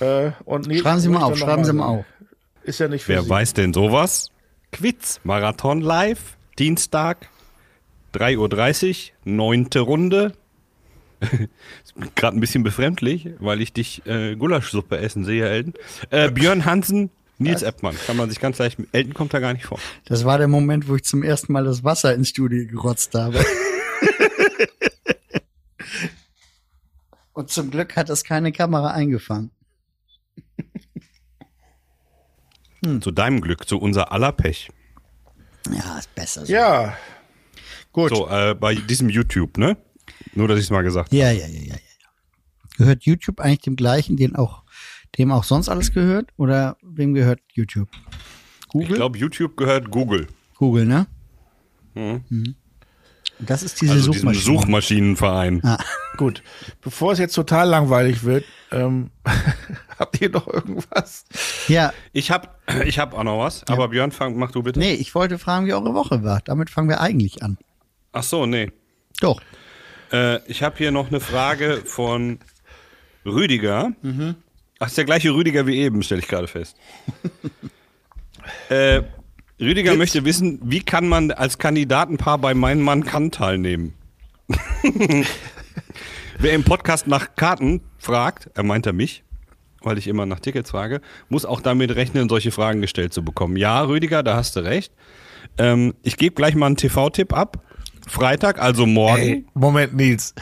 [0.00, 2.04] Äh, und Nils- Schreiben Sie mal auf, schreiben Sie mal auf.
[2.62, 3.28] Ist ja nicht für Wer Sie.
[3.30, 4.30] weiß denn sowas?
[4.72, 6.36] Quiz Marathon Live.
[6.58, 7.28] Dienstag
[8.14, 10.32] 3.30 Uhr, neunte Runde.
[11.20, 15.74] Ist Gerade ein bisschen befremdlich, weil ich dich äh, Gulaschsuppe essen sehe, Elton.
[16.10, 17.94] Äh, Björn Hansen, Nils Eppmann.
[18.06, 18.78] Kann man sich ganz leicht.
[18.92, 19.78] Elton kommt da gar nicht vor.
[20.06, 23.44] Das war der Moment, wo ich zum ersten Mal das Wasser ins Studio gerotzt habe.
[27.34, 29.50] Und zum Glück hat das keine Kamera eingefangen.
[33.00, 34.70] Zu deinem Glück, zu unser aller Pech.
[35.70, 36.52] Ja, ist besser so.
[36.52, 36.96] Ja,
[37.92, 38.08] Gut.
[38.08, 39.76] So, äh, bei diesem YouTube, ne?
[40.34, 41.16] Nur, dass ich es mal gesagt habe.
[41.16, 42.08] Ja, ja, ja, ja, ja.
[42.78, 44.62] Gehört YouTube eigentlich dem gleichen, den auch,
[45.18, 46.30] dem auch sonst alles gehört?
[46.38, 47.88] Oder wem gehört YouTube?
[47.92, 48.96] Ich Google?
[48.96, 50.26] glaube, YouTube gehört Google.
[50.56, 51.06] Google, ne?
[51.94, 52.24] Mhm.
[52.30, 52.56] Und
[53.46, 54.44] Das ist diese Also diesem Suchmaschine.
[54.58, 55.60] Suchmaschinenverein.
[55.64, 55.78] Ah,
[56.16, 56.42] gut.
[56.80, 59.10] Bevor es jetzt total langweilig wird, ähm,
[59.98, 61.24] habt ihr noch irgendwas?
[61.68, 64.78] ja, Ich hab, ich hab auch noch was, aber Björn, fang, mach du bitte.
[64.78, 66.40] nee, ich wollte fragen, wie eure Woche war.
[66.44, 67.58] Damit fangen wir eigentlich an.
[68.12, 68.70] Ach so, nee.
[69.20, 69.40] Doch.
[70.12, 72.38] Äh, ich habe hier noch eine Frage von
[73.24, 73.92] Rüdiger.
[74.78, 76.76] Ach, ist der gleiche Rüdiger wie eben, stelle ich gerade fest.
[78.68, 79.02] äh,
[79.62, 83.94] Rüdiger möchte wissen, wie kann man als Kandidatenpaar bei Mein Mann kann teilnehmen?
[86.38, 89.22] Wer im Podcast nach Karten fragt, er meint er mich,
[89.80, 93.56] weil ich immer nach Tickets frage, muss auch damit rechnen, solche Fragen gestellt zu bekommen.
[93.56, 94.92] Ja, Rüdiger, da hast du recht.
[95.58, 97.62] Ähm, ich gebe gleich mal einen TV-Tipp ab.
[98.08, 99.22] Freitag, also morgen.
[99.22, 100.34] Ey, Moment, Nils.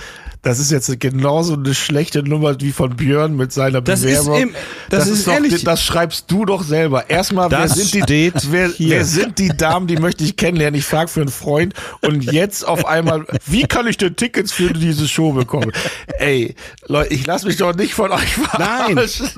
[0.42, 4.40] Das ist jetzt genauso eine schlechte Nummer wie von Björn mit seiner Das ist Bewerbung.
[4.42, 4.54] im-
[4.88, 7.10] das ist doch, ehrlich- das schreibst du doch selber.
[7.10, 10.78] Erstmal, wer Das sind die, wer, wer sind die Damen, die möchte ich kennenlernen?
[10.78, 14.72] Ich frage für einen Freund und jetzt auf einmal, wie kann ich denn Tickets für
[14.72, 15.72] diese Show bekommen?
[16.18, 16.54] Ey,
[16.86, 18.94] Leute, ich lasse mich doch nicht von euch Nein.
[18.94, 19.28] verarschen.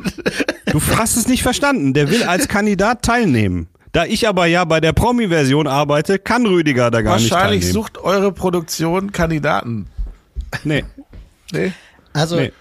[0.66, 1.94] Du hast es nicht verstanden.
[1.94, 3.66] Der will als Kandidat teilnehmen.
[3.90, 7.72] Da ich aber ja bei der Promi-Version arbeite, kann Rüdiger da gar nicht Wahrscheinlich teilnehmen.
[7.74, 9.88] sucht eure Produktion Kandidaten.
[10.64, 10.84] Nee,
[11.52, 11.72] Nee?
[12.12, 12.52] Also, Nee.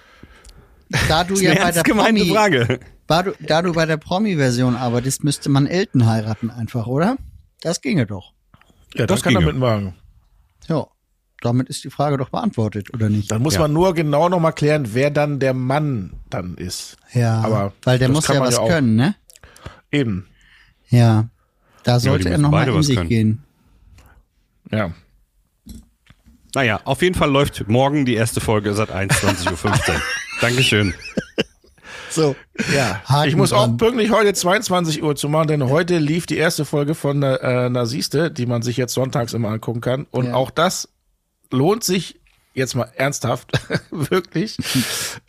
[1.07, 2.79] da du ist ja eine bei der Promi, Frage.
[3.07, 7.17] da du, da du bei der Promi-Version arbeitest, müsste man Elton heiraten einfach, oder?
[7.61, 8.33] Das ginge doch.
[8.95, 9.93] Ja, das, Das kann er mitmachen.
[10.67, 10.87] Ja.
[11.41, 13.31] Damit ist die Frage doch beantwortet, oder nicht?
[13.31, 13.61] Dann muss Ja.
[13.61, 16.97] man nur genau nochmal klären, wer dann der Mann dann ist.
[17.13, 17.41] Ja.
[17.41, 19.15] aber weil der muss ja was ja können, ne?
[19.91, 20.27] Eben.
[20.89, 21.29] Ja.
[21.83, 23.09] Da sollte er müssen noch mal beide in sich können.
[23.09, 23.43] gehen.
[24.71, 24.91] Ja.
[26.53, 30.01] Naja, auf jeden Fall läuft morgen die erste Folge seit 21.15 Uhr.
[30.41, 30.93] Dankeschön.
[32.09, 32.35] So.
[32.75, 33.77] Ja, Haken ich muss auch dran.
[33.77, 38.31] pünktlich heute 22 Uhr zu machen, denn heute lief die erste Folge von äh, Nasiste,
[38.31, 40.07] die man sich jetzt sonntags immer angucken kann.
[40.11, 40.33] Und Ja.
[40.33, 40.89] auch das
[41.51, 42.19] lohnt sich
[42.53, 43.51] jetzt mal ernsthaft,
[43.91, 44.57] wirklich.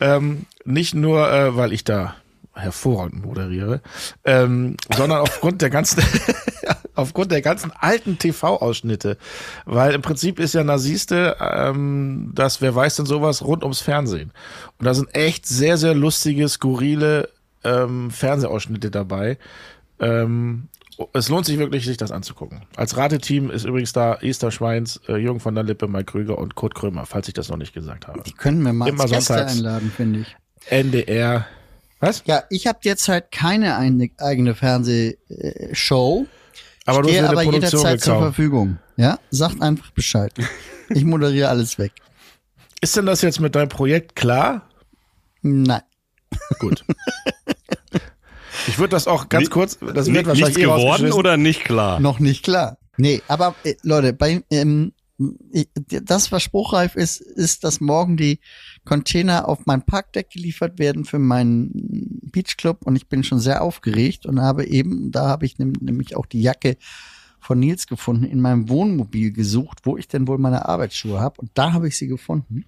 [0.01, 2.17] ähm, nicht nur, äh, weil ich da
[2.55, 3.81] hervorragend moderiere,
[4.25, 6.03] ähm, sondern aufgrund der ganzen,
[6.95, 9.17] aufgrund der ganzen alten TV-Ausschnitte.
[9.65, 14.33] Weil im Prinzip ist ja Nasiste, ähm, das, wer weiß denn sowas, rund ums Fernsehen.
[14.79, 17.29] Und da sind echt sehr, sehr lustige, skurrile
[17.65, 19.39] ähm, Fernsehausschnitte dabei.
[20.01, 20.69] Ähm,
[21.13, 22.63] es lohnt sich wirklich, sich das anzugucken.
[22.77, 26.55] Als Rateteam ist übrigens da Esther Schweins, äh, Jürgen von der Lippe, Mike Krüger und
[26.55, 28.23] Kurt Krömer, falls ich das noch nicht gesagt habe.
[28.23, 30.37] Die können wir mal Immer als Gäste einladen, finde ich.
[30.71, 31.47] NDR.
[32.01, 32.23] Was?
[32.27, 36.27] Ja, ich habe derzeit keine eine, eigene Fernsehshow.
[36.93, 38.19] Aber Stehe aber jederzeit zur.
[38.19, 38.79] Verfügung.
[38.97, 40.33] Ja, sagt einfach Bescheid.
[40.91, 41.93] Ich moderiere alles weg.
[42.81, 44.69] Ist denn das jetzt mit deinem Projekt klar?
[45.41, 45.83] Nein.
[46.59, 46.85] Gut.
[48.69, 51.99] Ich würde das auch ganz kurz, das wird wahrscheinlich Nichts eh geworden oder nicht klar?
[51.99, 52.79] Noch nicht klar.
[52.97, 54.93] Nee, aber äh, Leute, bei ähm,
[55.89, 58.41] das, was spruchreif ist, ist, dass morgen die
[58.85, 64.27] Container auf mein Parkdeck geliefert werden für meinen Beachclub und ich bin schon sehr aufgeregt
[64.27, 66.77] und habe eben, da habe ich nämlich auch die Jacke
[67.39, 71.51] von Nils gefunden, in meinem Wohnmobil gesucht, wo ich denn wohl meine Arbeitsschuhe habe und
[71.55, 72.65] da habe ich sie gefunden.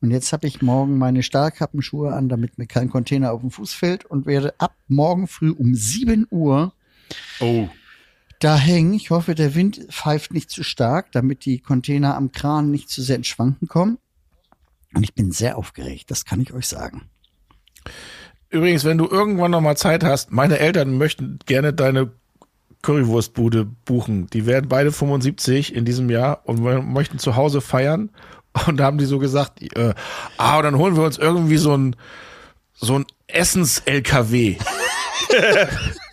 [0.00, 3.72] Und jetzt habe ich morgen meine Stahlkappenschuhe an, damit mir kein Container auf den Fuß
[3.72, 6.72] fällt und werde ab morgen früh um 7 Uhr
[7.40, 7.68] Oh,
[8.38, 8.94] da hängen.
[8.94, 13.02] Ich hoffe, der Wind pfeift nicht zu stark, damit die Container am Kran nicht zu
[13.02, 13.98] sehr ins Schwanken kommen.
[14.94, 17.02] Und ich bin sehr aufgeregt, das kann ich euch sagen.
[18.50, 22.12] Übrigens, wenn du irgendwann noch mal Zeit hast, meine Eltern möchten gerne deine
[22.82, 24.26] Currywurstbude buchen.
[24.26, 26.60] Die werden beide 75 in diesem Jahr und
[26.92, 28.10] möchten zu Hause feiern.
[28.66, 29.94] Und da haben die so gesagt, äh,
[30.36, 31.96] ah, dann holen wir uns irgendwie so ein,
[32.74, 34.56] so ein Essens-LKW.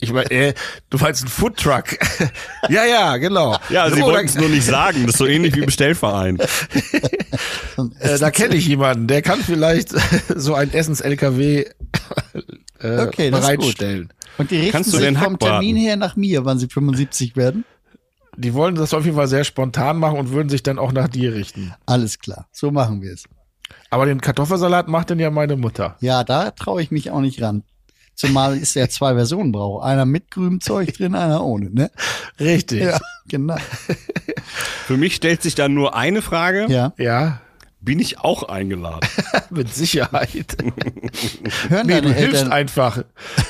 [0.00, 0.54] ich meine, äh,
[0.88, 1.96] du meinst ein Foodtruck.
[2.68, 3.56] ja, ja, genau.
[3.68, 5.02] ja, sie So, wollten es nur nicht sagen.
[5.02, 6.38] Das ist so ähnlich wie Bestellverein.
[8.00, 9.94] Äh, da kenne ich jemanden, der kann vielleicht
[10.28, 11.64] so ein Essens-LKW
[12.80, 14.12] äh, Okay, bereitstellen.
[14.36, 15.38] Und die richten Kannst du sich vom?
[15.38, 17.64] Termin her nach mir, wann sie 75 werden.
[18.36, 21.08] Die wollen das auf jeden Fall sehr spontan machen und würden sich dann auch nach
[21.08, 21.72] dir richten.
[21.86, 23.24] Alles klar, so machen wir es.
[23.88, 25.96] Aber den Kartoffelsalat macht denn ja meine Mutter.
[26.00, 27.62] Ja, da traue ich mich auch nicht ran.
[28.20, 29.84] Zumal es ja zwei Versionen braucht.
[29.84, 31.90] Einer mit grünem Zeug drin, einer ohne, ne?
[32.38, 32.82] Richtig.
[32.82, 33.56] Ja, genau.
[34.86, 36.66] Für mich stellt sich dann nur eine Frage.
[36.68, 36.92] Ja.
[36.98, 37.40] Ja,
[37.80, 39.08] Bin ich auch eingeladen?
[39.50, 40.54] mit Sicherheit.
[41.68, 42.52] Hören Nee, deine du hilfst Eltern.
[42.52, 43.04] einfach.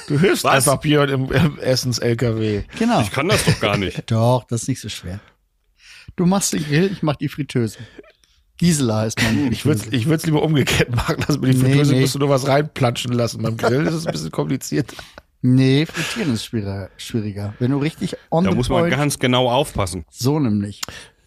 [0.06, 0.54] Du hilfst Was?
[0.68, 2.62] einfach Björn im, im Essens-LKW.
[2.78, 3.00] Genau.
[3.00, 4.08] Ich kann das doch gar nicht.
[4.10, 5.18] Doch, das ist nicht so schwer.
[6.14, 7.78] Du machst den Grill, ich mach die Fritteuse.
[8.60, 9.48] Gisela heißt man.
[9.52, 11.16] Ich würde ich würd's lieber umgekehrt machen.
[11.26, 12.00] Also mit die Nee, Fritteuse nee.
[12.02, 13.42] musst du nur was reinplatschen lassen.
[13.42, 14.92] Beim Grill ist es ein bisschen kompliziert.
[15.42, 16.90] Nee, frittieren ist schwieriger.
[16.98, 17.54] schwieriger.
[17.58, 20.04] Wenn du richtig on Da the muss man point, ganz genau aufpassen.
[20.10, 20.82] so nämlich.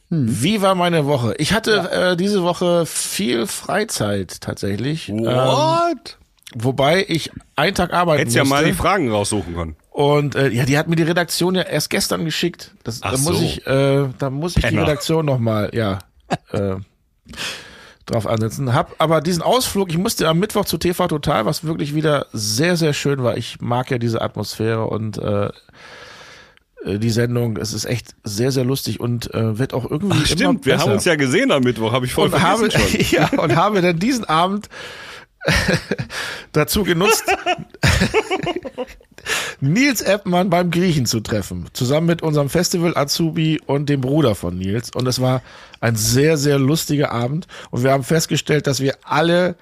[0.09, 1.33] Wie war meine Woche?
[1.39, 5.09] Ich hatte äh, diese Woche viel Freizeit tatsächlich.
[5.09, 6.19] Ähm, What?
[6.53, 8.55] wobei ich einen Tag arbeiten Hättest ja musste.
[8.55, 9.75] mal die Fragen raussuchen können.
[9.89, 12.75] Und äh, ja, die hat mir die Redaktion ja erst gestern geschickt.
[12.83, 13.43] Das, Ach da muss so.
[13.43, 14.83] ich, äh, da muss ich die Penner.
[14.83, 15.97] Redaktion noch mal, ja,
[16.51, 16.75] äh,
[18.05, 18.73] drauf ansetzen.
[18.73, 22.75] Hab aber diesen Ausflug, ich musste am Mittwoch zu TV Total, was wirklich wieder sehr,
[22.75, 23.37] sehr schön war.
[23.37, 25.49] Ich mag ja diese Atmosphäre und äh,
[26.85, 27.57] äh, die Sendung.
[27.57, 30.19] Es ist echt sehr, sehr lustig und äh, wird auch irgendwie.
[30.21, 33.05] Ach, stimmt, wir haben uns ja gesehen am Mittwoch, habe ich voll und habe, vergessen
[33.05, 33.19] schon.
[33.19, 34.69] ja, und habe dann diesen Abend
[36.51, 37.25] dazu genutzt,
[39.61, 44.57] Nils Eppmann beim Griechen zu treffen, zusammen mit unserem Festival Azubi und dem Bruder von
[44.57, 44.91] Nils.
[44.93, 45.41] Und es war
[45.79, 47.47] ein sehr, sehr lustiger Abend.
[47.71, 49.55] Und wir haben festgestellt, dass wir alle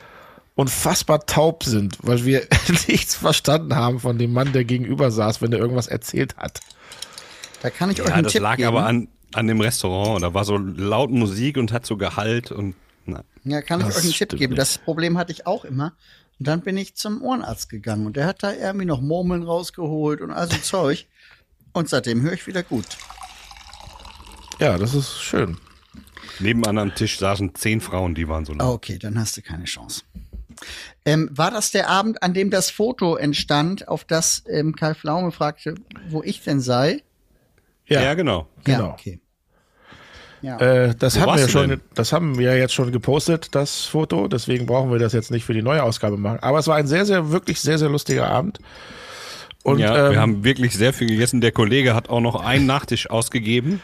[0.56, 2.42] unfassbar taub sind, weil wir
[2.88, 6.60] nichts verstanden haben von dem Mann, der gegenüber saß, wenn er irgendwas erzählt hat.
[7.62, 8.68] Da kann ich euch Ja, einen das Tipp lag geben.
[8.68, 10.24] aber an, an dem Restaurant.
[10.24, 12.76] Da war so laut Musik und hat so Gehalt und
[13.06, 13.24] na.
[13.43, 14.54] Ja, kann ich Das euch einen Tipp geben.
[14.54, 14.60] nicht.
[14.60, 15.93] Das Problem hatte ich auch immer.
[16.39, 20.22] Und dann bin ich zum Ohrenarzt gegangen und der hat da irgendwie noch Murmeln rausgeholt
[20.22, 21.08] und all so Zeug.
[21.74, 22.86] Und seitdem höre ich wieder gut.
[24.60, 25.58] Ja, das ist schön.
[26.39, 28.76] Nebenan am Tisch saßen zehn Frauen, die waren so Ah, laut.
[28.76, 30.04] Okay, dann hast du keine Chance.
[31.06, 35.32] Ähm, war das der Abend, an dem das Foto entstand, auf das ähm, Karl Pflaume
[35.32, 35.76] fragte,
[36.10, 37.04] wo ich denn sei?
[37.88, 38.47] Ja, Ja, genau.
[38.68, 38.89] Ja, Genau.
[38.91, 39.20] okay.
[40.42, 40.58] Ja.
[40.60, 41.82] Äh, das Wo haben wir schon, denn?
[41.94, 44.28] das haben wir ja jetzt schon gepostet, das Foto.
[44.28, 46.39] Deswegen brauchen wir das jetzt nicht für die neue Ausgabe machen.
[46.42, 48.60] Aber es war ein sehr, sehr, wirklich sehr, sehr lustiger Abend.
[49.64, 51.42] Und ja, ähm, wir haben wirklich sehr viel gegessen.
[51.42, 53.82] Der Kollege hat auch noch einen Nachtisch ausgegeben.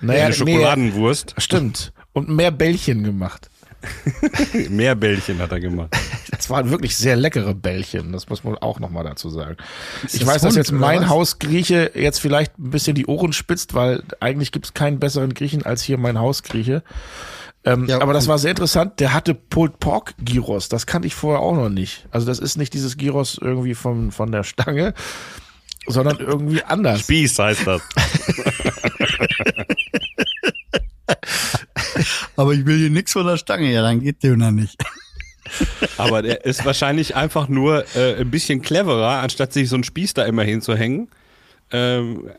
[0.00, 1.34] naja, eine Schokoladenwurst.
[1.36, 1.92] Nee, stimmt.
[2.12, 3.48] Und mehr Bällchen gemacht.
[4.70, 5.96] Mehr Bällchen hat er gemacht.
[6.30, 8.12] Das waren wirklich sehr leckere Bällchen.
[8.12, 9.56] Das muss man auch nochmal dazu sagen.
[10.06, 11.08] ich das weiß, dass Hund, jetzt oder mein was?
[11.08, 15.64] Hausgrieche jetzt vielleicht ein bisschen die Ohren spitzt, weil eigentlich gibt es keinen besseren Griechen
[15.64, 16.82] als hier mein Hausgrieche.
[17.64, 19.00] Ähm, Ja, aber das war sehr interessant.
[19.00, 20.68] Der hatte Pulled Pork Gyros.
[20.68, 22.06] Das kannte ich vorher auch noch nicht.
[22.10, 24.92] Also das ist nicht dieses Gyros irgendwie von, von der Stange,
[25.86, 27.00] sondern irgendwie anders.
[27.00, 27.82] Spieß heißt das.
[32.36, 34.82] Aber ich will hier nichts von der Stange, ja, dann geht noch nicht.
[35.98, 40.14] Aber der ist wahrscheinlich einfach nur äh, ein bisschen cleverer, anstatt sich so einen Spieß
[40.14, 41.08] da immer hinzuhängen,
[41.70, 42.30] ähm,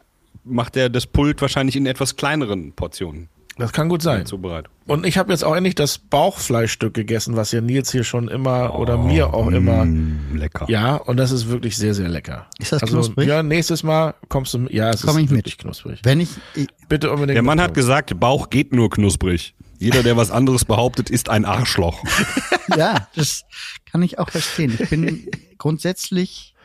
[0.43, 4.25] macht er das Pult wahrscheinlich in etwas kleineren Portionen Das kann gut sein.
[4.25, 4.69] zubereitet.
[4.85, 8.77] Und ich habe jetzt auch endlich das Bauchfleischstück gegessen, was ja Nils hier schon immer
[8.77, 9.85] oder mir auch immer.
[9.85, 10.65] Mm, lecker.
[10.67, 12.47] Ja, und das ist wirklich sehr, sehr lecker.
[12.59, 13.27] Ist das also, knusprig?
[13.27, 14.67] Ja, nächstes Mal kommst du.
[14.69, 15.39] Ja, es Komm ist ich mit.
[15.39, 16.01] wirklich knusprig.
[16.03, 17.35] Wenn ich, ich Bitte unbedingt.
[17.35, 19.55] Der Mann hat gesagt, Bauch geht nur knusprig.
[19.79, 22.03] Jeder, der was anderes behauptet, ist ein Arschloch.
[22.77, 23.43] ja, das
[23.85, 24.77] kann ich auch verstehen.
[24.79, 25.27] Ich bin
[25.57, 26.55] grundsätzlich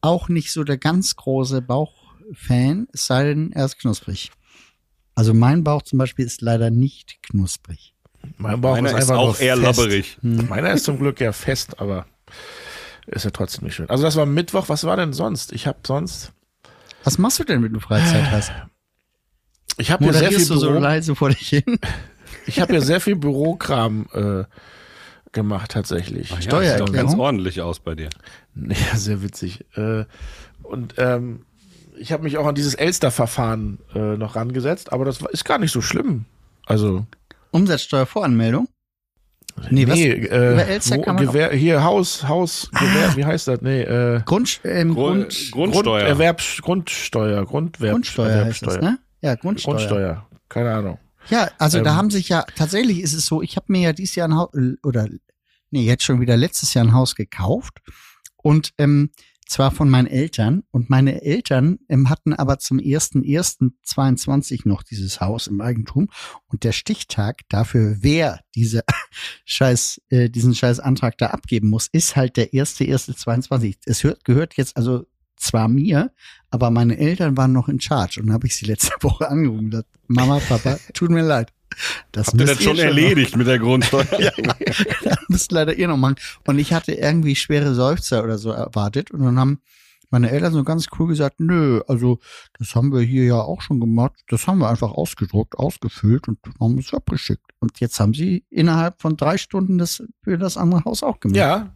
[0.00, 4.30] auch nicht so der ganz große Bauchfan, es sei denn, er ist knusprig.
[5.18, 7.92] Also mein Bauch zum Beispiel ist leider nicht knusprig.
[8.36, 9.66] Mein Bauch Meiner ist ist einfach auch eher fest.
[9.66, 10.18] labberig.
[10.22, 12.06] Meiner ist zum Glück ja fest, aber
[13.08, 13.90] ist ja trotzdem nicht schön.
[13.90, 14.68] Also das war Mittwoch.
[14.68, 15.52] Was war denn sonst?
[15.52, 16.30] Ich habe sonst.
[17.02, 18.52] Was machst du denn, wenn du Freizeit hast?
[19.76, 21.80] Ich habe hier sehr viel du so leise vor dich hin?
[22.46, 24.44] ich habe hier sehr viel Bürokram äh,
[25.32, 26.30] gemacht tatsächlich.
[26.30, 26.86] Ja, sieht Steuererklärung?
[26.86, 28.10] doch ganz ordentlich aus bei dir.
[28.54, 29.64] Ja, sehr witzig.
[29.74, 30.04] Äh,
[30.62, 31.44] und ähm,
[31.98, 35.72] ich habe mich auch an dieses Elster-Verfahren äh, noch rangesetzt, aber das ist gar nicht
[35.72, 36.24] so schlimm.
[36.66, 37.06] Also
[37.50, 38.68] Umsatzsteuervoranmeldung?
[39.70, 39.96] Nee, was?
[39.96, 43.60] nee, Über äh, Elster wo, kann man Gewehr, hier Haus, Haus, Gewehr, wie heißt das?
[43.60, 46.04] Nee, äh, Grund, ähm, Grund, Grund, Grundsteuer.
[46.04, 48.98] Grunderwerbs, Grundsteuer, Grundwerb, Grundsteuer heißt das, ne?
[49.20, 49.74] Ja, Grundsteuer.
[49.74, 50.98] Grundsteuer, keine Ahnung.
[51.28, 53.92] Ja, also da Ähm, haben sich ja, tatsächlich ist es so, ich habe mir ja
[53.92, 54.50] dieses Jahr ein Haus,
[54.84, 55.08] oder
[55.70, 57.80] nee, jetzt schon wieder letztes Jahr ein Haus gekauft
[58.36, 59.10] und ähm,
[59.48, 65.46] zwar von meinen Eltern und meine Eltern ähm, hatten aber zum 1.1.22 noch dieses Haus
[65.46, 66.08] im Eigentum
[66.46, 68.84] und der Stichtag dafür, wer diese
[69.46, 73.76] scheiß, äh, diesen scheiß Antrag da abgeben muss, ist halt der 1.1.22.
[73.86, 76.12] Es hört, gehört jetzt also zwar mir,
[76.50, 80.40] aber meine Eltern waren noch in Charge und habe ich sie letzte Woche angerufen Mama,
[80.40, 81.52] Papa, tut mir leid.
[82.12, 84.04] Das Habt ihr das schon noch- erledigt mit der Grundsteuer?
[85.04, 86.16] das müsst leider ihr noch machen.
[86.46, 89.10] Und ich hatte irgendwie schwere Seufzer oder so erwartet.
[89.10, 89.60] Und dann haben
[90.10, 92.18] meine Eltern so ganz cool gesagt, nö, also
[92.58, 94.14] das haben wir hier ja auch schon gemacht.
[94.28, 97.44] Das haben wir einfach ausgedruckt, ausgefüllt und haben es abgeschickt.
[97.60, 101.36] Und jetzt haben sie innerhalb von drei Stunden das für das andere Haus auch gemacht.
[101.36, 101.74] Ja,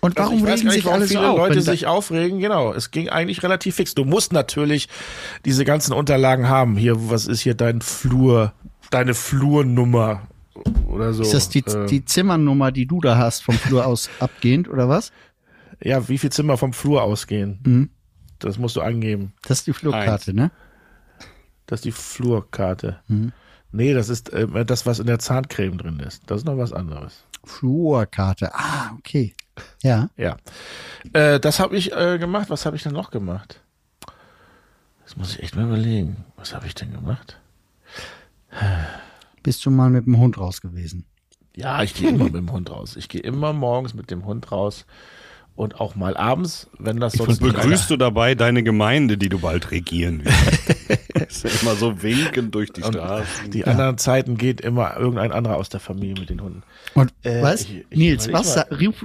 [0.00, 1.38] Und Also warum weiß regen nicht, sich alle so viele auf?
[1.38, 2.40] Leute sich aufregen.
[2.40, 3.94] Genau, es ging eigentlich relativ fix.
[3.94, 4.88] Du musst natürlich
[5.44, 6.76] diese ganzen Unterlagen haben.
[6.76, 8.52] Hier, was ist hier dein Flur,
[8.90, 10.26] deine Flurnummer
[10.86, 11.22] oder so?
[11.22, 14.88] ist das die, äh, die Zimmernummer, die du da hast, vom Flur aus abgehend, oder
[14.88, 15.12] was?
[15.82, 17.60] ja, wie viel Zimmer vom Flur ausgehen?
[17.64, 17.90] Mhm.
[18.38, 19.32] Das musst du angeben.
[19.42, 20.50] Das ist die Flurkarte, ne?
[21.66, 23.00] Das ist die Flurkarte.
[23.08, 23.32] Mhm.
[23.72, 26.22] Nee, das ist äh, das, was in der Zahncreme drin ist.
[26.26, 27.24] Das ist noch was anderes.
[27.44, 28.54] Flurkarte.
[28.54, 29.34] Ah, okay.
[29.82, 30.10] Ja.
[30.16, 30.36] Ja.
[31.12, 32.50] Äh, das habe ich äh, gemacht.
[32.50, 33.60] Was habe ich denn noch gemacht?
[35.04, 36.24] Das muss ich echt mal überlegen.
[36.36, 37.40] Was habe ich denn gemacht?
[39.42, 41.04] Bist du mal mit dem Hund raus gewesen?
[41.54, 42.96] Ja, ich gehe immer mit dem Hund raus.
[42.96, 44.84] Ich gehe immer morgens mit dem Hund raus
[45.54, 49.38] und auch mal abends, wenn das sonst Und begrüßt du dabei deine Gemeinde, die du
[49.38, 51.44] bald regieren wirst?
[51.44, 53.50] ist immer so winkend durch die und Straßen.
[53.50, 56.62] die anderen Zeiten geht immer irgendein anderer aus der Familie mit den Hunden.
[56.94, 57.62] Und Äh, was?
[57.62, 58.58] ich- ich- Nils, was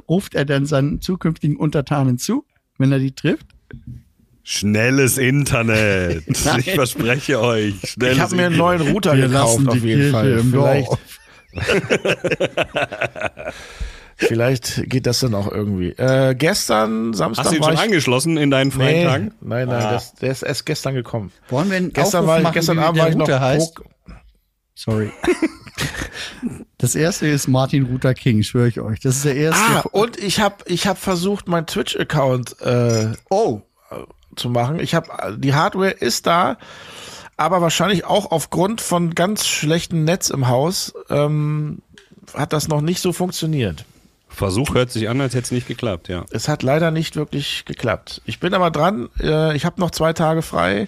[0.09, 2.43] ruft er dann seinen zukünftigen Untertanen zu,
[2.77, 3.47] wenn er die trifft?
[4.43, 6.23] Schnelles Internet.
[6.57, 7.75] Ich verspreche euch.
[7.83, 10.31] Schnelles Ich habe mir einen neuen Router Wir gekauft lassen die auf jeden Kirche Fall.
[10.31, 10.89] im Vielleicht,
[14.17, 15.89] vielleicht geht das dann auch irgendwie.
[15.91, 19.31] Äh, gestern Samstag Hast du ihn war schon angeschlossen in deinen freien nee, Tagen?
[19.41, 19.91] nein, nein, Ah.
[19.93, 21.31] das, der ist erst gestern gekommen.
[21.49, 23.75] Wollen wir einen Gestern Aufruf war ich, machen, gestern Abend der war ich noch heißt?
[23.75, 23.83] pro-
[24.75, 25.11] Sorry.
[26.77, 28.99] das erste ist Martin Luther King, schwöre ich euch.
[29.01, 29.61] Das ist der erste.
[29.61, 33.61] Ah, und ich habe ich hab versucht, meinen Twitch-Account äh, oh,
[34.35, 34.79] zu machen.
[34.79, 36.57] Ich habe die Hardware ist da,
[37.37, 41.81] aber wahrscheinlich auch aufgrund von ganz schlechtem Netz im Haus ähm,
[42.33, 43.85] hat das noch nicht so funktioniert.
[44.27, 46.25] Versuch hört sich an, als hätte es nicht geklappt, ja.
[46.31, 48.21] Es hat leider nicht wirklich geklappt.
[48.25, 49.09] Ich bin aber dran.
[49.19, 50.87] Äh, ich habe noch zwei Tage frei.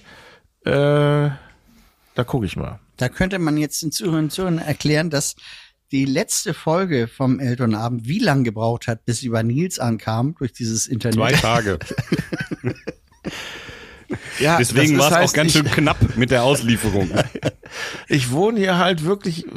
[0.65, 2.79] Äh, da gucke ich mal.
[2.97, 5.35] da könnte man jetzt den Zuhörern Zuhörern erklären, dass
[5.91, 10.53] die letzte Folge vom Elternabend wie lang gebraucht hat, bis sie bei Nils ankam durch
[10.53, 11.15] dieses Internet.
[11.15, 11.79] Zwei Tage.
[14.39, 17.09] Ja, Deswegen war es heißt, auch ganz ich, schön knapp mit der Auslieferung.
[18.07, 19.49] Ich wohne hier halt wirklich äh,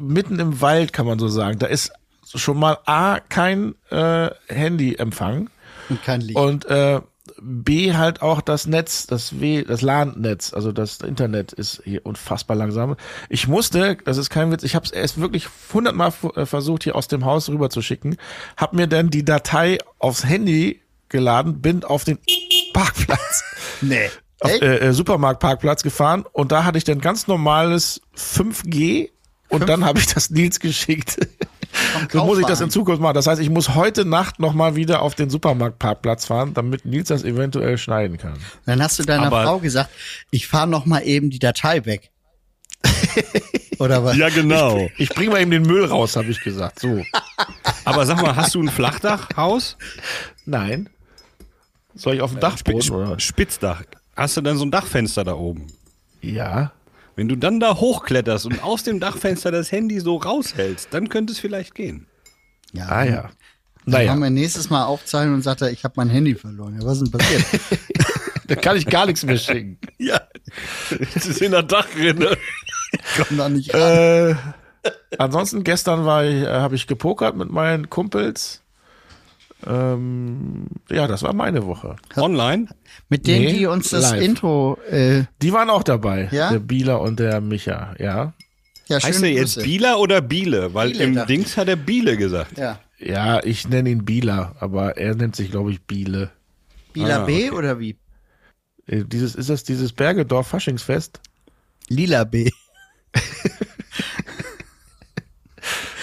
[0.00, 1.60] mitten im Wald, kann man so sagen.
[1.60, 1.92] Da ist
[2.34, 5.50] schon mal A, kein äh, Handyempfang
[5.88, 6.36] Und kein Licht.
[6.36, 7.00] und äh,
[7.40, 12.56] B halt auch das Netz, das W, das LAN-Netz, also das Internet ist hier unfassbar
[12.56, 12.96] langsam.
[13.28, 16.96] Ich musste, das ist kein Witz, ich habe es erst wirklich hundertmal äh, versucht, hier
[16.96, 18.16] aus dem Haus rüber zu schicken,
[18.56, 22.18] habe mir dann die Datei aufs Handy geladen, bin auf den
[22.74, 23.42] Parkplatz
[23.80, 24.10] nee.
[24.40, 29.08] auf, äh, äh, Supermarktparkplatz gefahren und da hatte ich dann ganz normales 5G
[29.48, 31.16] und dann habe ich das Nils geschickt.
[32.12, 33.14] So muss ich das in Zukunft machen.
[33.14, 37.24] Das heißt, ich muss heute Nacht nochmal wieder auf den Supermarktparkplatz fahren, damit Nils das
[37.24, 38.34] eventuell schneiden kann.
[38.66, 39.90] Dann hast du deiner Aber- Frau gesagt,
[40.30, 42.10] ich fahre noch mal eben die Datei weg.
[43.78, 44.16] Oder was?
[44.16, 44.88] ja, genau.
[44.98, 46.80] Ich bringe mal eben den Müll raus, habe ich gesagt.
[46.80, 47.02] So.
[47.84, 49.76] Aber sag mal, hast du ein Flachdachhaus?
[50.44, 50.88] Nein.
[51.94, 52.90] Soll ich auf dem Dachboden?
[52.90, 53.20] Oder?
[53.20, 53.82] Spitzdach.
[54.16, 55.66] Hast du dann so ein Dachfenster da oben?
[56.20, 56.72] Ja.
[57.16, 61.32] Wenn du dann da hochkletterst und aus dem Dachfenster das Handy so raushältst, dann könnte
[61.32, 62.06] es vielleicht gehen.
[62.72, 63.22] Ja, Ah ja.
[63.86, 66.78] Dann Naja, haben wir nächstes Mal aufzeichnen und sagt er, ich habe mein Handy verloren.
[66.80, 67.44] Ja, was ist denn passiert?
[68.48, 69.78] da kann ich gar nichts mehr schicken.
[69.98, 70.20] Ja.
[71.14, 72.36] Das ist in der Dachrinne.
[73.16, 73.80] Komm da nicht ran.
[73.80, 74.34] Äh,
[75.18, 78.62] ansonsten gestern war ich, äh, habe ich gepokert mit meinen Kumpels.
[79.66, 81.96] Ähm, ja, das war meine Woche.
[82.16, 82.66] Online?
[83.08, 84.22] Mit denen, nee, die uns das live.
[84.22, 86.28] Intro, äh, Die waren auch dabei.
[86.32, 86.50] Ja?
[86.52, 88.34] Der Bieler und der Micha, ja.
[88.86, 89.66] ja, Heißt er jetzt Grüße.
[89.66, 90.74] Biele oder Biele?
[90.74, 92.58] Weil Biele, im Dings hat er Biele gesagt.
[92.58, 92.78] Ja.
[92.98, 96.30] Ja, ich nenne ihn Bieler, aber er nennt sich, glaube ich, Biele.
[96.92, 97.96] Bila Ah, B oder wie?
[98.86, 101.20] Äh, Dieses, ist das dieses Bergedorf Faschingsfest?
[101.88, 102.50] Lila B.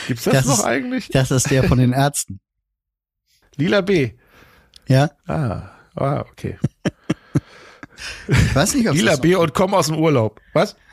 [0.07, 1.07] Gibt's das, Das noch ist- eigentlich?
[1.09, 2.40] Das ist der von den Ärzten.
[3.55, 4.11] Lila B.
[4.87, 5.11] Ja?
[5.27, 6.57] Ah, ah okay.
[8.27, 10.39] Ich weiß nicht, ob Lila B und komm aus dem Urlaub.
[10.53, 10.75] Was?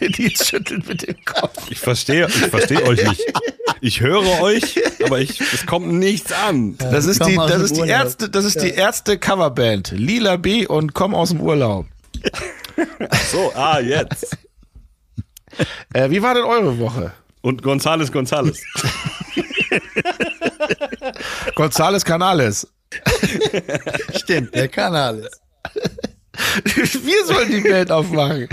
[0.00, 1.70] Die schüttelt mit dem Kopf.
[1.70, 3.22] Ich verstehe, ich verstehe euch nicht.
[3.80, 6.76] Ich höre euch, aber ich, es kommt nichts an.
[6.78, 7.88] Das ist die, das ist die.
[7.88, 9.92] Ärzte, das ist die Ärzte Coverband.
[9.92, 11.86] Lila B und komm aus dem Urlaub.
[13.30, 14.36] So, ah, jetzt.
[15.92, 17.12] Äh, wie war denn eure Woche?
[17.46, 18.60] Und Gonzales Gonzales.
[21.54, 22.66] Gonzales Canales.
[24.16, 25.30] Stimmt, der kann alles.
[27.04, 28.48] Wir sollen die Band aufmachen.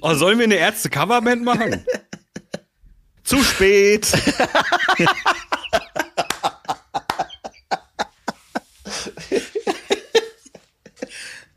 [0.00, 1.84] Oh, sollen wir eine Ärzte-Coverband machen?
[3.24, 4.06] Zu spät.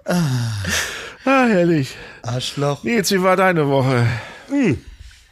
[0.05, 0.63] Ah,
[1.23, 1.95] herrlich.
[2.23, 2.84] Arschloch.
[2.84, 4.07] Nils, wie war deine Woche?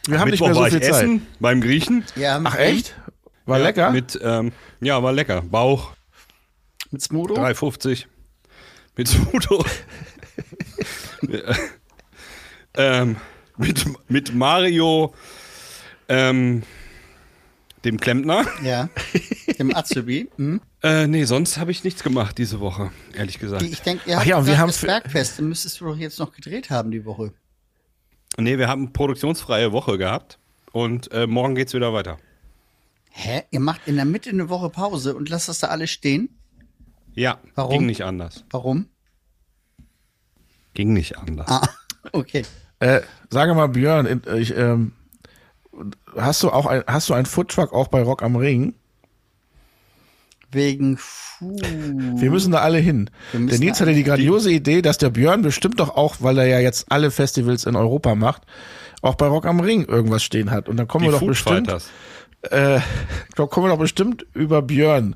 [0.07, 1.03] Wir haben nicht Mittwoch mehr so war viel Zeit.
[1.03, 2.03] essen beim Griechen.
[2.15, 2.95] Ja, Ach echt?
[3.45, 3.91] War lecker?
[3.91, 4.51] Mit, ähm,
[4.81, 5.41] ja, war lecker.
[5.41, 5.93] Bauch,
[6.91, 7.35] Mit Smudo?
[7.35, 8.05] 3,50.
[8.97, 9.65] Mit Smudo.
[12.77, 13.17] ähm,
[13.57, 15.13] mit, mit Mario,
[16.07, 16.63] ähm,
[17.83, 18.45] dem Klempner.
[18.63, 18.89] Ja.
[19.59, 20.29] Dem Azubi.
[20.37, 20.61] Hm?
[20.81, 23.63] Äh, nee, sonst habe ich nichts gemacht diese Woche, ehrlich gesagt.
[23.63, 25.39] Ich denke, ihr Ach habt ja, und wir haben das Bergfest.
[25.39, 27.33] Dann müsstest du doch jetzt noch gedreht haben die Woche.
[28.37, 30.39] Nee, wir haben produktionsfreie Woche gehabt
[30.71, 32.17] und äh, morgen geht's wieder weiter.
[33.11, 33.43] Hä?
[33.51, 36.29] Ihr macht in der Mitte eine Woche Pause und lasst das da alles stehen?
[37.13, 37.71] Ja, Warum?
[37.71, 38.43] ging nicht anders.
[38.49, 38.87] Warum?
[40.73, 41.47] Ging nicht anders.
[41.47, 41.67] Ah,
[42.11, 42.43] okay.
[42.79, 44.91] Äh, sage mal, Björn, ich, ähm,
[46.17, 48.75] hast du auch ein, hast du einen Foodtruck auch bei Rock am Ring?
[50.55, 51.55] Wegen Fu.
[51.59, 53.09] Wir müssen da alle hin.
[53.33, 56.59] Der Nils hatte die grandiose Idee, dass der Björn bestimmt doch auch, weil er ja
[56.59, 58.43] jetzt alle Festivals in Europa macht,
[59.01, 60.69] auch bei Rock am Ring irgendwas stehen hat.
[60.69, 61.89] Und dann kommen Die wir doch Food bestimmt, Fighters.
[62.51, 62.79] äh,
[63.35, 65.15] kommen wir doch bestimmt über Björn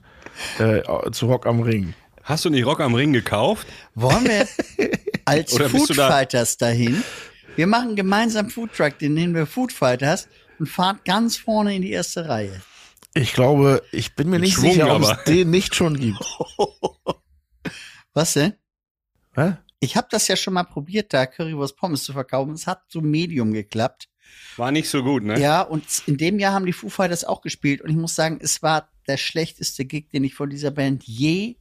[0.60, 0.82] äh,
[1.12, 1.94] zu Rock am Ring.
[2.24, 3.66] Hast du nicht Rock am Ring gekauft?
[3.96, 4.46] Wollen wir
[5.26, 7.04] als Food du da- Fighters dahin?
[7.56, 10.28] Wir machen gemeinsam Food Truck, den nennen wir Food Fighters
[10.60, 12.62] und fahren ganz vorne in die erste Reihe.
[13.14, 15.18] Ich glaube, ich bin mir nicht Schwung sicher, ob aber.
[15.18, 16.20] es den nicht schon gibt.
[18.14, 18.54] Was denn?
[19.36, 19.58] Hä?
[19.80, 22.54] Ich habe das ja schon mal probiert, da Currywurst Pommes zu verkaufen.
[22.54, 24.10] Es hat so medium geklappt.
[24.58, 25.40] War nicht so gut, ne?
[25.40, 28.40] Ja, und in dem Jahr haben die Foo Fighters auch gespielt und ich muss sagen,
[28.42, 31.56] es war der schlechteste Gig, den ich von dieser Band je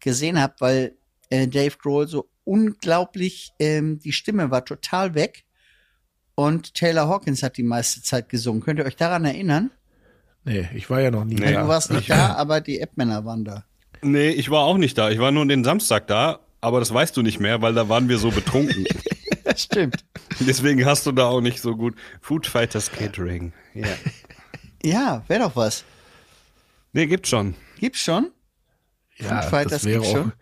[0.00, 0.98] gesehen habe, weil
[1.30, 5.44] äh, Dave Grohl so unglaublich, ähm, die Stimme war total weg
[6.34, 8.62] und Taylor Hawkins hat die meiste Zeit gesungen.
[8.62, 9.70] Könnt ihr euch daran erinnern?
[10.46, 11.52] Nee, ich war ja noch nie Nee.
[11.52, 11.62] da.
[11.62, 13.64] Du warst nicht da, aber die App-Männer waren da.
[14.00, 15.10] Nee, ich war auch nicht da.
[15.10, 18.08] Ich war nur den Samstag da, aber das weißt du nicht mehr, weil da waren
[18.08, 18.86] wir so betrunken.
[19.56, 20.04] Stimmt.
[20.40, 21.94] Deswegen hast du da auch nicht so gut.
[22.20, 23.52] Food Fighters Catering.
[23.74, 23.86] Ja.
[24.82, 25.82] Ja, wäre doch was.
[26.92, 27.56] Nee, gibt's schon.
[27.80, 28.30] Gibt's schon?
[29.16, 30.16] ja, Food Fighters das wäre gibt's auch.
[30.16, 30.32] schon?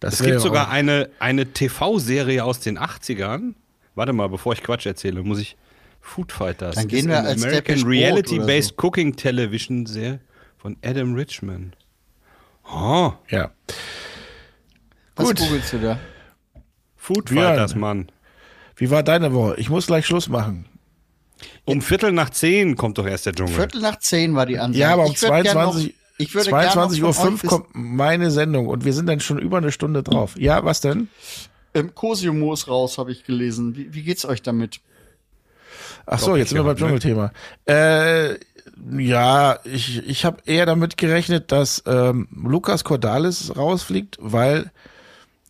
[0.00, 3.54] Das Es gibt sogar auch, eine, eine TV-Serie aus den 80ern.
[3.94, 5.56] Warte mal, bevor ich Quatsch erzähle, muss ich.
[6.06, 6.76] Food Fighters.
[6.76, 10.20] Dann gehen wir als American Reality-Based oder Cooking Television Serie
[10.56, 11.74] von Adam Richman.
[12.72, 13.50] Oh, ja.
[15.16, 15.38] Was Gut.
[15.38, 15.98] googelst du da?
[16.96, 17.44] Food Björn.
[17.56, 18.10] Fighters, Mann.
[18.76, 19.54] Wie war deine Woche?
[19.58, 20.66] Ich muss gleich Schluss machen.
[21.64, 23.54] Um Viertel nach zehn kommt doch erst der Dschungel.
[23.54, 24.78] Viertel nach zehn war die Ansage.
[24.78, 27.22] Ja, aber um Ich würd gern 22, noch, ich würde gern noch 22 Uhr von
[27.24, 30.34] euch 5 wissen- kommt meine Sendung und wir sind dann schon über eine Stunde drauf.
[30.38, 31.08] Ja, was denn?
[31.74, 33.76] Ähm, Cosimo ist raus, habe ich gelesen.
[33.76, 34.80] Wie, wie geht's euch damit?
[36.06, 37.32] Ach so, jetzt sind wir ja, beim Dschungelthema.
[37.66, 38.34] Äh,
[38.98, 44.70] ja, ich, ich habe eher damit gerechnet, dass ähm, Lukas Cordalis rausfliegt, weil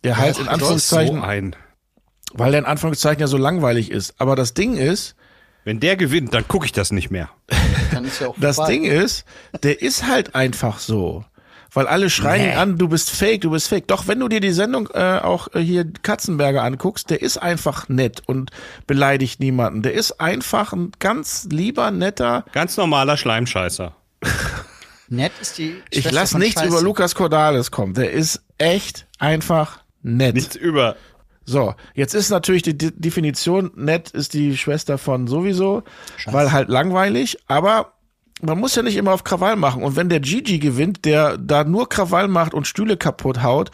[0.03, 1.55] der halt in so Anführungszeichen, ein.
[2.33, 4.15] weil der in Anführungszeichen ja so langweilig ist.
[4.17, 5.15] Aber das Ding ist,
[5.65, 7.29] Wenn der gewinnt, dann gucke ich das nicht mehr.
[7.91, 8.57] Dann ist ja auch das.
[8.65, 9.25] Ding ist,
[9.63, 11.25] der ist halt einfach so.
[11.73, 13.87] Weil alle schreien ihn an, du bist fake, du bist fake.
[13.87, 17.89] Doch wenn du dir die Sendung äh, auch äh, hier Katzenberger anguckst, der ist einfach
[17.89, 18.51] nett und
[18.87, 19.81] beleidigt niemanden.
[19.81, 22.45] Der ist einfach ein ganz lieber, netter.
[22.53, 23.95] Ganz normaler Schleimscheißer.
[25.09, 26.67] Nett ist die Ich Schwester lass von nichts Scheiße.
[26.73, 27.93] über Lukas Cordalis kommen.
[27.93, 30.35] Der ist echt einfach nett.
[30.35, 30.97] Nichts über.
[31.45, 35.83] So, jetzt ist natürlich die De Definition, nett ist die Schwester von sowieso,
[36.25, 37.93] weil halt langweilig, aber
[38.41, 39.83] man muss ja nicht immer auf Krawall machen.
[39.83, 43.71] Und wenn der Gigi gewinnt, der da nur Krawall macht und Stühle kaputt haut,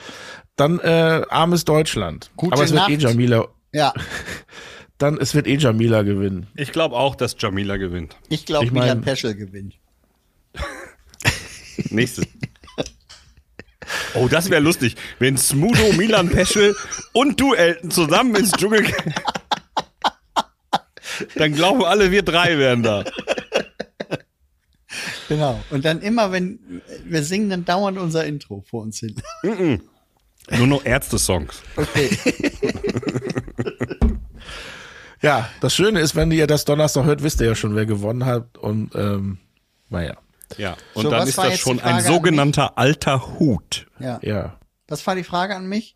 [0.56, 2.32] dann äh, armes Deutschland.
[2.38, 3.02] Gute aber es wird eh Nacht.
[3.04, 3.94] Jamila, Ja,
[4.98, 6.48] dann es wird eh Jamila gewinnen.
[6.56, 8.16] Ich glaube auch, dass Jamila gewinnt.
[8.30, 9.76] ich glaube, Ich mein- Milan Peschel gewinnt.
[11.90, 12.26] Nächstes.
[14.14, 16.76] Oh, das wäre lustig, wenn Smudo, Milan Peschel
[17.14, 18.86] und du, Elton, zusammen ins Dschungel.
[21.36, 23.04] Dann glauben alle, wir drei wären da.
[25.34, 25.60] Genau.
[25.72, 29.16] Und dann immer, wenn wir singen, dann dauernd unser Intro vor uns hin.
[29.42, 31.62] Nur noch Ärzte-Songs.
[31.76, 32.10] Okay.
[35.22, 38.26] Ja, das Schöne ist, wenn ihr das Donnerstag hört, wisst ihr ja schon, wer gewonnen
[38.26, 38.58] hat.
[38.58, 39.38] Und ähm,
[39.88, 40.18] naja,
[40.58, 43.88] Ja, und So, dann ist das schon ein sogenannter alter Hut.
[44.00, 44.20] Ja.
[44.22, 44.60] ja.
[44.90, 45.96] Was war die Frage an mich?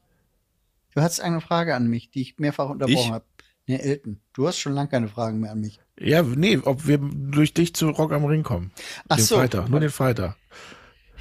[0.95, 3.25] Du hattest eine Frage an mich, die ich mehrfach unterbrochen habe.
[3.67, 5.81] Nee, Elton, du hast schon lange keine Fragen mehr an mich.
[5.99, 8.71] Ja, nee, ob wir durch dich zu Rock am Ring kommen.
[9.07, 9.35] Ach den so.
[9.37, 10.35] Freitag, nur den Freitag.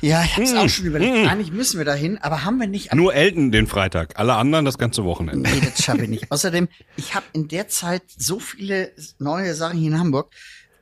[0.02, 1.14] Ja, ich hab's Mm, auch schon überlegt.
[1.24, 1.26] mm.
[1.28, 4.76] Eigentlich müssen wir dahin, aber haben wir nicht Nur Elton den Freitag, alle anderen das
[4.76, 5.48] ganze Wochenende.
[5.48, 6.26] Nee, das schaffe ich nicht.
[6.30, 10.30] Außerdem, ich habe in der Zeit so viele neue Sachen hier in Hamburg.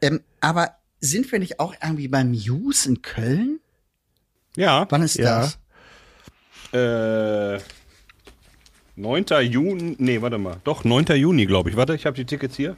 [0.03, 3.61] Ähm, aber sind wir nicht auch irgendwie beim Muse in Köln?
[4.57, 5.53] Ja, Wann ist Ja.
[6.73, 7.59] das?
[7.61, 7.61] äh,
[8.97, 9.25] 9.
[9.43, 10.57] Juni, nee, warte mal.
[10.65, 11.07] Doch, 9.
[11.17, 11.77] Juni, glaube ich.
[11.77, 12.77] Warte, ich habe die Tickets hier.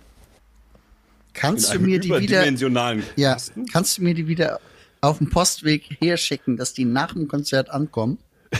[1.36, 2.44] Kannst du mir die wieder,
[3.16, 3.36] ja,
[3.70, 4.58] kannst du mir die wieder
[5.02, 8.18] auf dem Postweg herschicken, dass die nach dem Konzert ankommen?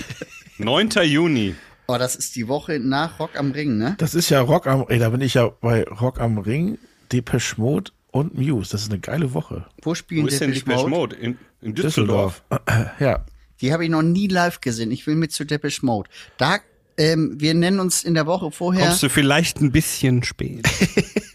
[0.59, 0.91] 9.
[1.05, 1.55] Juni.
[1.89, 3.95] Oh, das ist die Woche nach Rock am Ring, ne?
[3.99, 6.79] Das ist ja Rock am, ey, da bin ich ja bei Rock am Ring,
[7.13, 8.73] Depeche Mode und Muse.
[8.73, 9.67] Das ist eine geile Woche.
[9.83, 11.17] Wo spielen Wo ist denn Depeche Depeche Mode?
[11.17, 11.17] Mode?
[11.17, 12.43] In, in Düsseldorf.
[13.01, 13.25] Ja.
[13.63, 14.91] Die habe ich noch nie live gesehen.
[14.91, 16.11] Ich will mit zu Depeche Mode.
[16.37, 16.59] Da,
[16.99, 20.69] ähm, wir nennen uns in der Woche vorher Kommst du vielleicht ein bisschen spät.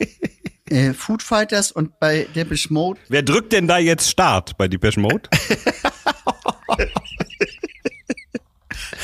[0.71, 4.99] äh, Food Fighters und bei Depeche Mode Wer drückt denn da jetzt Start bei Depeche
[4.99, 5.29] Mode?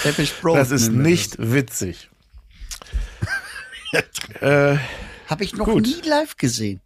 [0.03, 0.59] Depeche Mode.
[0.59, 2.09] Das ist nicht witzig.
[4.41, 4.77] äh,
[5.27, 5.83] Habe ich noch Gut.
[5.83, 6.81] nie live gesehen.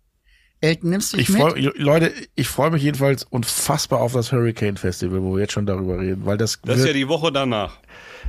[0.63, 1.41] Elton, nimmst du dich Ich mit?
[1.41, 5.65] freu, Leute, ich freue mich jedenfalls unfassbar auf das Hurricane Festival, wo wir jetzt schon
[5.65, 7.79] darüber reden, weil das, Das ist ja die Woche danach.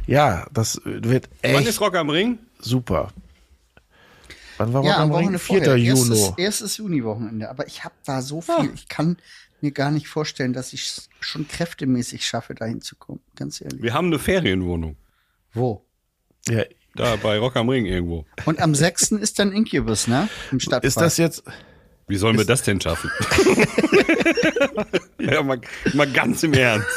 [0.06, 2.38] ja, das wird Wann echt ist Rock am Ring?
[2.58, 3.12] super.
[4.62, 5.10] Wann war ja, am?
[5.10, 5.58] Wochenende 4.
[5.58, 5.76] vorher.
[5.76, 5.98] Juni.
[5.98, 7.50] Erstes, erstes Juni-Wochenende.
[7.50, 8.70] Aber ich habe da so viel.
[8.74, 9.16] Ich kann
[9.60, 13.20] mir gar nicht vorstellen, dass ich es schon kräftemäßig schaffe, dahin zu kommen.
[13.36, 13.82] Ganz ehrlich.
[13.82, 14.96] Wir haben eine Ferienwohnung.
[15.52, 15.84] Wo?
[16.48, 18.26] Ja, Da bei Rock am Ring irgendwo.
[18.44, 19.12] Und am 6.
[19.12, 20.28] ist dann Incubus, ne?
[20.50, 20.84] Im Stadtpark.
[20.84, 21.42] ist das jetzt,
[22.08, 23.10] Wie sollen wir das denn schaffen?
[25.20, 25.60] ja, mal,
[25.94, 26.88] mal ganz im Ernst.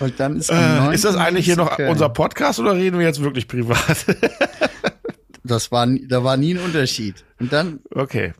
[0.00, 0.94] Und dann ist, am äh, 9.
[0.94, 1.90] ist das eigentlich hier noch Köln.
[1.90, 4.04] unser Podcast oder reden wir jetzt wirklich privat?
[5.48, 7.24] Das war, nie- da war nie ein Unterschied.
[7.40, 8.32] Und dann, okay.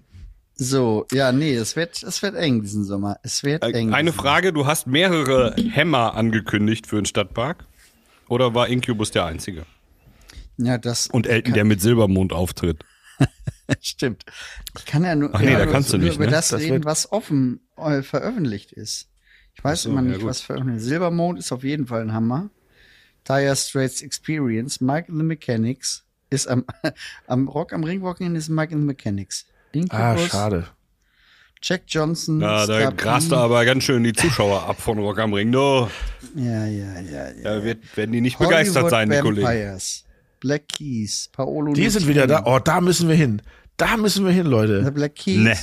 [0.55, 3.17] so, ja, nee, es wird, es wird eng diesen Sommer.
[3.23, 3.93] Es wird Äh, eng.
[3.95, 7.65] Eine Frage, du hast mehrere Hämmer angekündigt für den Stadtpark.
[8.29, 9.65] Oder war Incubus der einzige?
[10.59, 12.85] Ja, das Und Elton, der mit Silbermond auftritt.
[13.81, 14.25] stimmt.
[14.79, 16.31] Ich kann ja nur, Ach nee, ja, da nur- kannst du nur nicht, über ne?
[16.33, 19.09] das, Das reden, was offen äh, veröffentlicht ist.
[19.55, 20.29] Ich weiß so, immer ja nicht, gut.
[20.29, 20.89] was veröffentlicht ist.
[20.89, 22.51] Silbermond ist auf jeden Fall ein Hammer.
[23.27, 26.65] Dire Straits Experience, Mike and the Mechanics ist am,
[27.27, 29.47] am Rock am Ring Wochenende ist Mike and the Mechanics.
[29.49, 30.67] Ah, Incubus, schade.
[31.63, 32.41] Jack Johnson.
[32.41, 35.51] Ja, da grast er aber ganz schön die Zuschauer ab von Rock am Ring.
[35.51, 35.91] No,
[36.35, 37.43] Ja, ja, ja, ja.
[37.43, 39.47] da wird, werden die nicht begeistert Hollywood sein, die Kollegen.
[39.47, 40.05] Vampires,
[40.41, 42.45] Black Keys, Paolo Die sind wieder da.
[42.45, 43.43] Oh, da müssen wir hin.
[43.77, 44.93] Da müssen wir hin, The Leute.
[44.93, 45.57] Black Keys, Ne.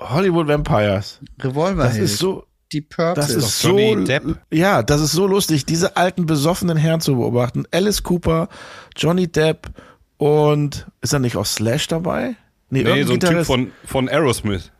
[0.00, 1.20] Hollywood Vampires.
[1.40, 3.14] Revolver Das ist so, die Purple.
[3.14, 4.38] das ist so, Johnny Depp.
[4.52, 7.64] ja, das ist so lustig, diese alten besoffenen Herren zu beobachten.
[7.72, 8.48] Alice Cooper,
[8.96, 9.68] Johnny Depp
[10.18, 12.36] und ist da nicht auch Slash dabei?
[12.68, 13.46] Nee, irgendein so ein Typ Gitarrist.
[13.48, 14.70] von, von Aerosmith.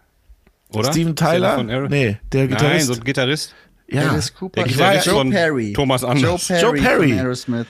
[0.72, 0.92] Oder?
[0.92, 1.62] Steven Tyler?
[1.88, 2.86] Nee, der Nein, Gitarrist.
[2.86, 3.54] so ein Gitarrist.
[3.88, 5.72] ja, Alice Cooper, Der Ich war ja- Gitarrist Joe von Perry.
[5.72, 6.46] Thomas Joe Anders.
[6.46, 7.08] Perry, Joe Perry.
[7.10, 7.66] von Aerosmith.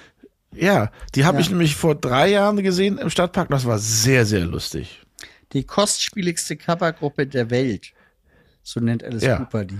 [0.55, 1.41] ja, die habe Ja.
[1.41, 3.49] ich nämlich vor drei Jahren gesehen im Stadtpark.
[3.49, 5.01] Das war sehr, sehr lustig.
[5.55, 7.93] Die kostspieligste Covergruppe der Welt.
[8.63, 9.39] So nennt Alice Ja.
[9.39, 9.79] Cooper die.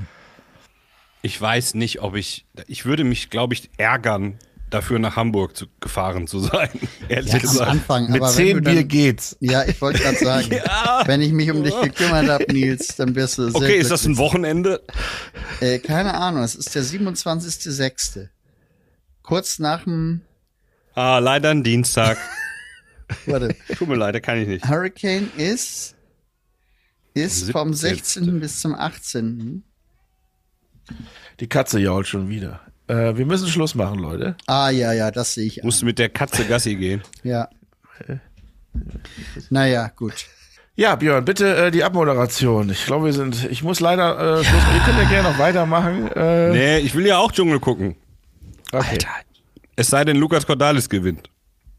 [1.23, 2.47] Ich weiß nicht, ob ich.
[2.67, 4.39] Ich würde mich, glaube ich, ärgern,
[4.71, 6.71] dafür nach Hamburg zu, gefahren zu sein.
[7.09, 7.71] Ehrlich Ja, am gesagt.
[7.71, 8.11] Anfang.
[8.11, 9.37] Mit zehn Bier geht's.
[9.41, 10.51] Ja, ich wollte gerade sagen,
[11.07, 14.03] wenn ich mich um dich gekümmert habe, Nils, dann wirst du sehr Okay, ist das
[14.05, 14.19] ein glücklich.
[14.19, 14.83] Wochenende?
[15.61, 18.29] Äh, keine Ahnung, es ist der 27.06.
[19.23, 20.23] Kurz nach dem,
[20.95, 22.19] Ah, leider ein Dienstag.
[23.27, 24.67] warte, Tut mir leid, da kann ich nicht.
[24.69, 25.95] Hurricane ist,
[27.15, 28.25] ist vom 17..
[28.25, 28.41] 16.
[28.41, 29.63] bis zum 18.
[31.41, 32.61] Die Katze jault schon wieder.
[32.87, 34.37] Äh, wir müssen Schluss machen, Leute.
[34.47, 35.63] Ah, ja, ja, das sehe ich.
[35.63, 35.87] Musst An.
[35.87, 37.03] mit der Katze Gassi gehen.
[37.23, 37.49] Ja.
[39.51, 40.15] Naja, gut.
[40.77, 42.71] Ja, Björn, bitte äh, die Abmoderation.
[42.71, 43.45] Ich glaube, wir sind.
[43.51, 44.77] Ich muss leider äh, Schluss machen.
[44.77, 46.11] Ihr könnt ja gerne noch weitermachen.
[46.13, 47.97] Äh, Nee, ich will ja auch Dschungel gucken.
[48.73, 48.99] okay.
[49.77, 51.31] Es sei denn, Lukas Cordalis gewinnt.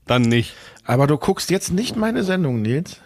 [0.06, 0.54] Dann nicht.
[0.86, 3.00] Aber du guckst jetzt nicht meine Sendung, Nils.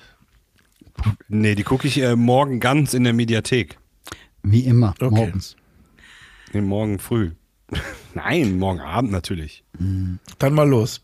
[1.27, 3.77] Nee, die gucke ich äh, morgen ganz in der Mediathek.
[4.43, 5.13] Wie immer, Okay.
[5.13, 5.55] morgens.
[6.55, 7.33] Nee, morgen früh.
[8.13, 9.65] Nein, morgen Abend natürlich.
[10.39, 11.01] Dann mal los.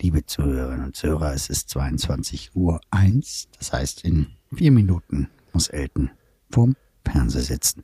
[0.00, 3.48] Liebe Zuhörerinnen und Zuhörer, es ist 22 Uhr 1.
[3.58, 6.12] Das heißt, in vier Minuten muss Elton
[6.48, 7.82] vorm Fernseher sitzen.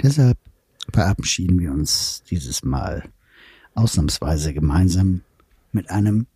[0.00, 0.38] Deshalb
[0.92, 3.02] verabschieden wir uns dieses Mal
[3.74, 5.22] ausnahmsweise gemeinsam
[5.72, 6.28] mit einem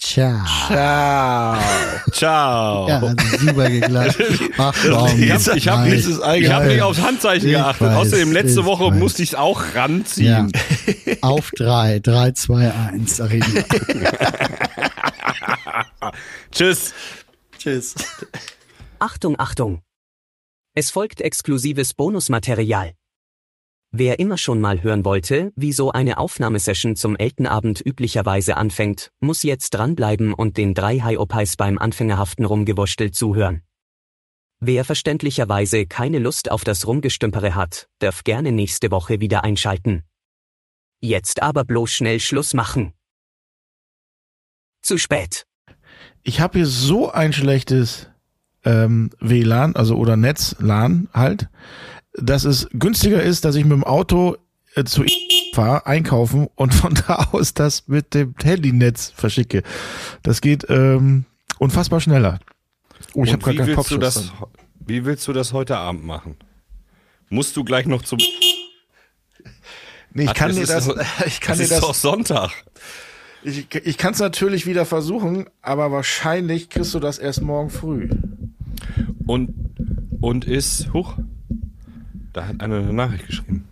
[0.00, 0.44] Ciao.
[0.68, 1.58] Ciao.
[2.12, 2.88] Ciao.
[2.88, 4.16] Ja, hat super geklappt.
[4.58, 6.84] Ach, komm, Ich habe ich hab nicht, ich hab Ja, nicht ja.
[6.84, 7.88] aufs Handzeichen Ich geachtet.
[7.88, 8.98] weiß, Außerdem, letzte Woche weiß.
[8.98, 9.82] musste ich es auch Ja.
[9.82, 10.52] ranziehen.
[11.20, 13.20] Auf drei, drei, zwei, eins.
[13.20, 13.46] Arriba.
[16.52, 16.94] Tschüss.
[17.58, 17.94] Tschüss.
[19.00, 19.82] Achtung, Achtung!
[20.74, 22.92] Es folgt exklusives Bonusmaterial.
[23.90, 29.42] Wer immer schon mal hören wollte, wie so eine Aufnahmesession zum Eltenabend üblicherweise anfängt, muss
[29.42, 33.62] jetzt dranbleiben und den drei High-Opais beim anfängerhaften Rumgewurschtel zuhören.
[34.60, 40.02] Wer verständlicherweise keine Lust auf das Rumgestümpere hat, darf gerne nächste Woche wieder einschalten.
[41.00, 42.92] Jetzt aber bloß schnell Schluss machen.
[44.82, 45.46] Zu spät.
[46.24, 48.10] Ich habe hier so ein schlechtes
[48.64, 51.48] ähm, WLAN, also oder Netz-LAN halt,
[52.20, 54.36] dass es günstiger ist, dass ich mit dem Auto
[54.74, 55.04] äh, zu
[55.54, 59.62] fahre, einkaufen und von da aus das mit dem Handynetz verschicke.
[60.22, 61.24] Das geht ähm,
[61.58, 62.38] unfassbar schneller.
[63.14, 64.30] Oh, ich habe gar wie keinen willst du Kopfschuss.
[64.30, 64.32] das?
[64.86, 66.36] Wie willst du das heute Abend machen?
[67.30, 68.18] Musst du gleich noch zum?
[70.12, 70.96] Nee, ich Ach, kann es dir das, doch-
[71.26, 72.50] ich kann dir ist doch das, Sonntag.
[73.42, 78.08] ich, ich kann es natürlich wieder versuchen, aber wahrscheinlich kriegst du das erst morgen früh.
[79.26, 79.54] Und
[80.20, 81.14] und ist huch.
[82.32, 83.64] Da hat einer eine Nachricht geschrieben.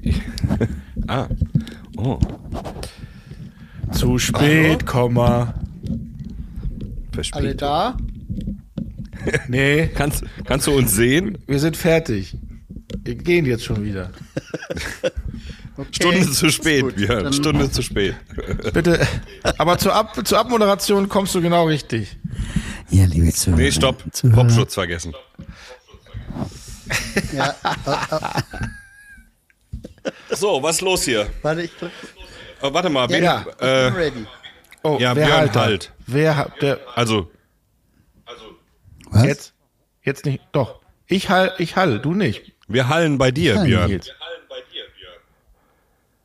[0.00, 0.20] Ich,
[1.08, 1.28] ah.
[1.96, 2.18] Oh.
[3.92, 5.54] Zu spät, Komma.
[7.32, 7.96] Alle da?
[9.48, 11.38] Nee, Kannst, kannst du uns sehen?
[11.46, 12.36] wir sind fertig.
[13.04, 14.10] Wir gehen jetzt schon wieder.
[15.76, 15.88] Okay.
[15.90, 17.32] Stunde zu spät, Björn.
[17.32, 18.14] Stunde zu spät.
[18.72, 19.04] Bitte.
[19.58, 22.16] Aber zur, Ab zur Abmoderation kommst du genau richtig.
[22.90, 23.60] Ja, liebe Zuhörer.
[23.60, 24.04] Nee, stopp.
[24.12, 24.44] Zuhörer.
[24.44, 25.14] Popschutz vergessen.
[27.32, 27.54] Ja,
[30.30, 31.30] So, was ist los hier?
[31.42, 31.92] warte, ich drück.
[32.60, 33.44] Oh, warte mal, bin, Ja.
[33.58, 34.26] Ich äh, bin ready.
[34.82, 35.92] Oh, Ja, wer Björn, halt, halt.
[36.06, 37.30] Wer hat der also,
[39.10, 39.24] Was?
[39.24, 39.54] jetzt?
[40.02, 40.42] Jetzt nicht.
[40.52, 40.80] Doch.
[41.06, 42.52] Ich hall, ich hall, du nicht.
[42.68, 43.90] wir hallen bei dir, Hallen, Björn.
[43.90, 44.10] Nils.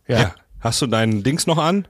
[0.07, 0.19] Ja.
[0.19, 0.35] Ja.
[0.59, 1.87] Hast du deinen Dings noch an?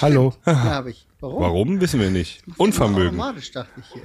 [0.00, 0.34] Hallo.
[0.44, 1.06] Ja, habe ich.
[1.20, 1.40] Warum?
[1.42, 2.42] Warum, wissen wir nicht.
[2.56, 3.18] Unvermögen.
[3.20, 4.02] Automatisch dachte ich hier.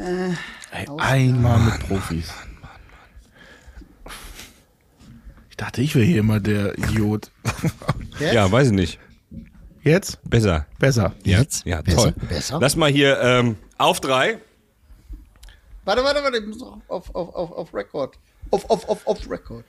[0.00, 2.32] Ey, einmal mit Profis.
[5.50, 7.30] Ich dachte, ich wäre hier immer der Idiot.
[8.18, 8.32] Jetzt?
[8.32, 8.98] Ja, weiß ich nicht.
[9.82, 10.18] Jetzt?
[10.24, 10.66] Besser.
[10.78, 11.14] Besser.
[11.22, 11.66] Jetzt?
[11.66, 12.14] Ja, besser, toll.
[12.28, 12.58] Besser?
[12.60, 14.38] Lass mal hier ähm, auf drei.
[15.84, 16.38] Warte, warte, warte.
[16.38, 18.18] Ich muss noch auf, auf, auf, auf Record.
[18.50, 19.66] Auf, auf, auf, auf Record.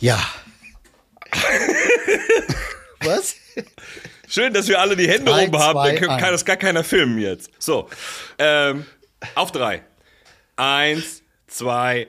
[0.00, 0.18] Ja.
[3.00, 3.36] Was?
[4.34, 5.78] Schön, dass wir alle die Hände Drei, oben haben.
[5.78, 7.52] Dann zwei, kann, kann das gar keiner filmen jetzt.
[7.60, 7.88] So,
[8.36, 8.84] ähm,
[9.36, 9.82] auf drei.
[10.56, 12.08] Eins, zwei,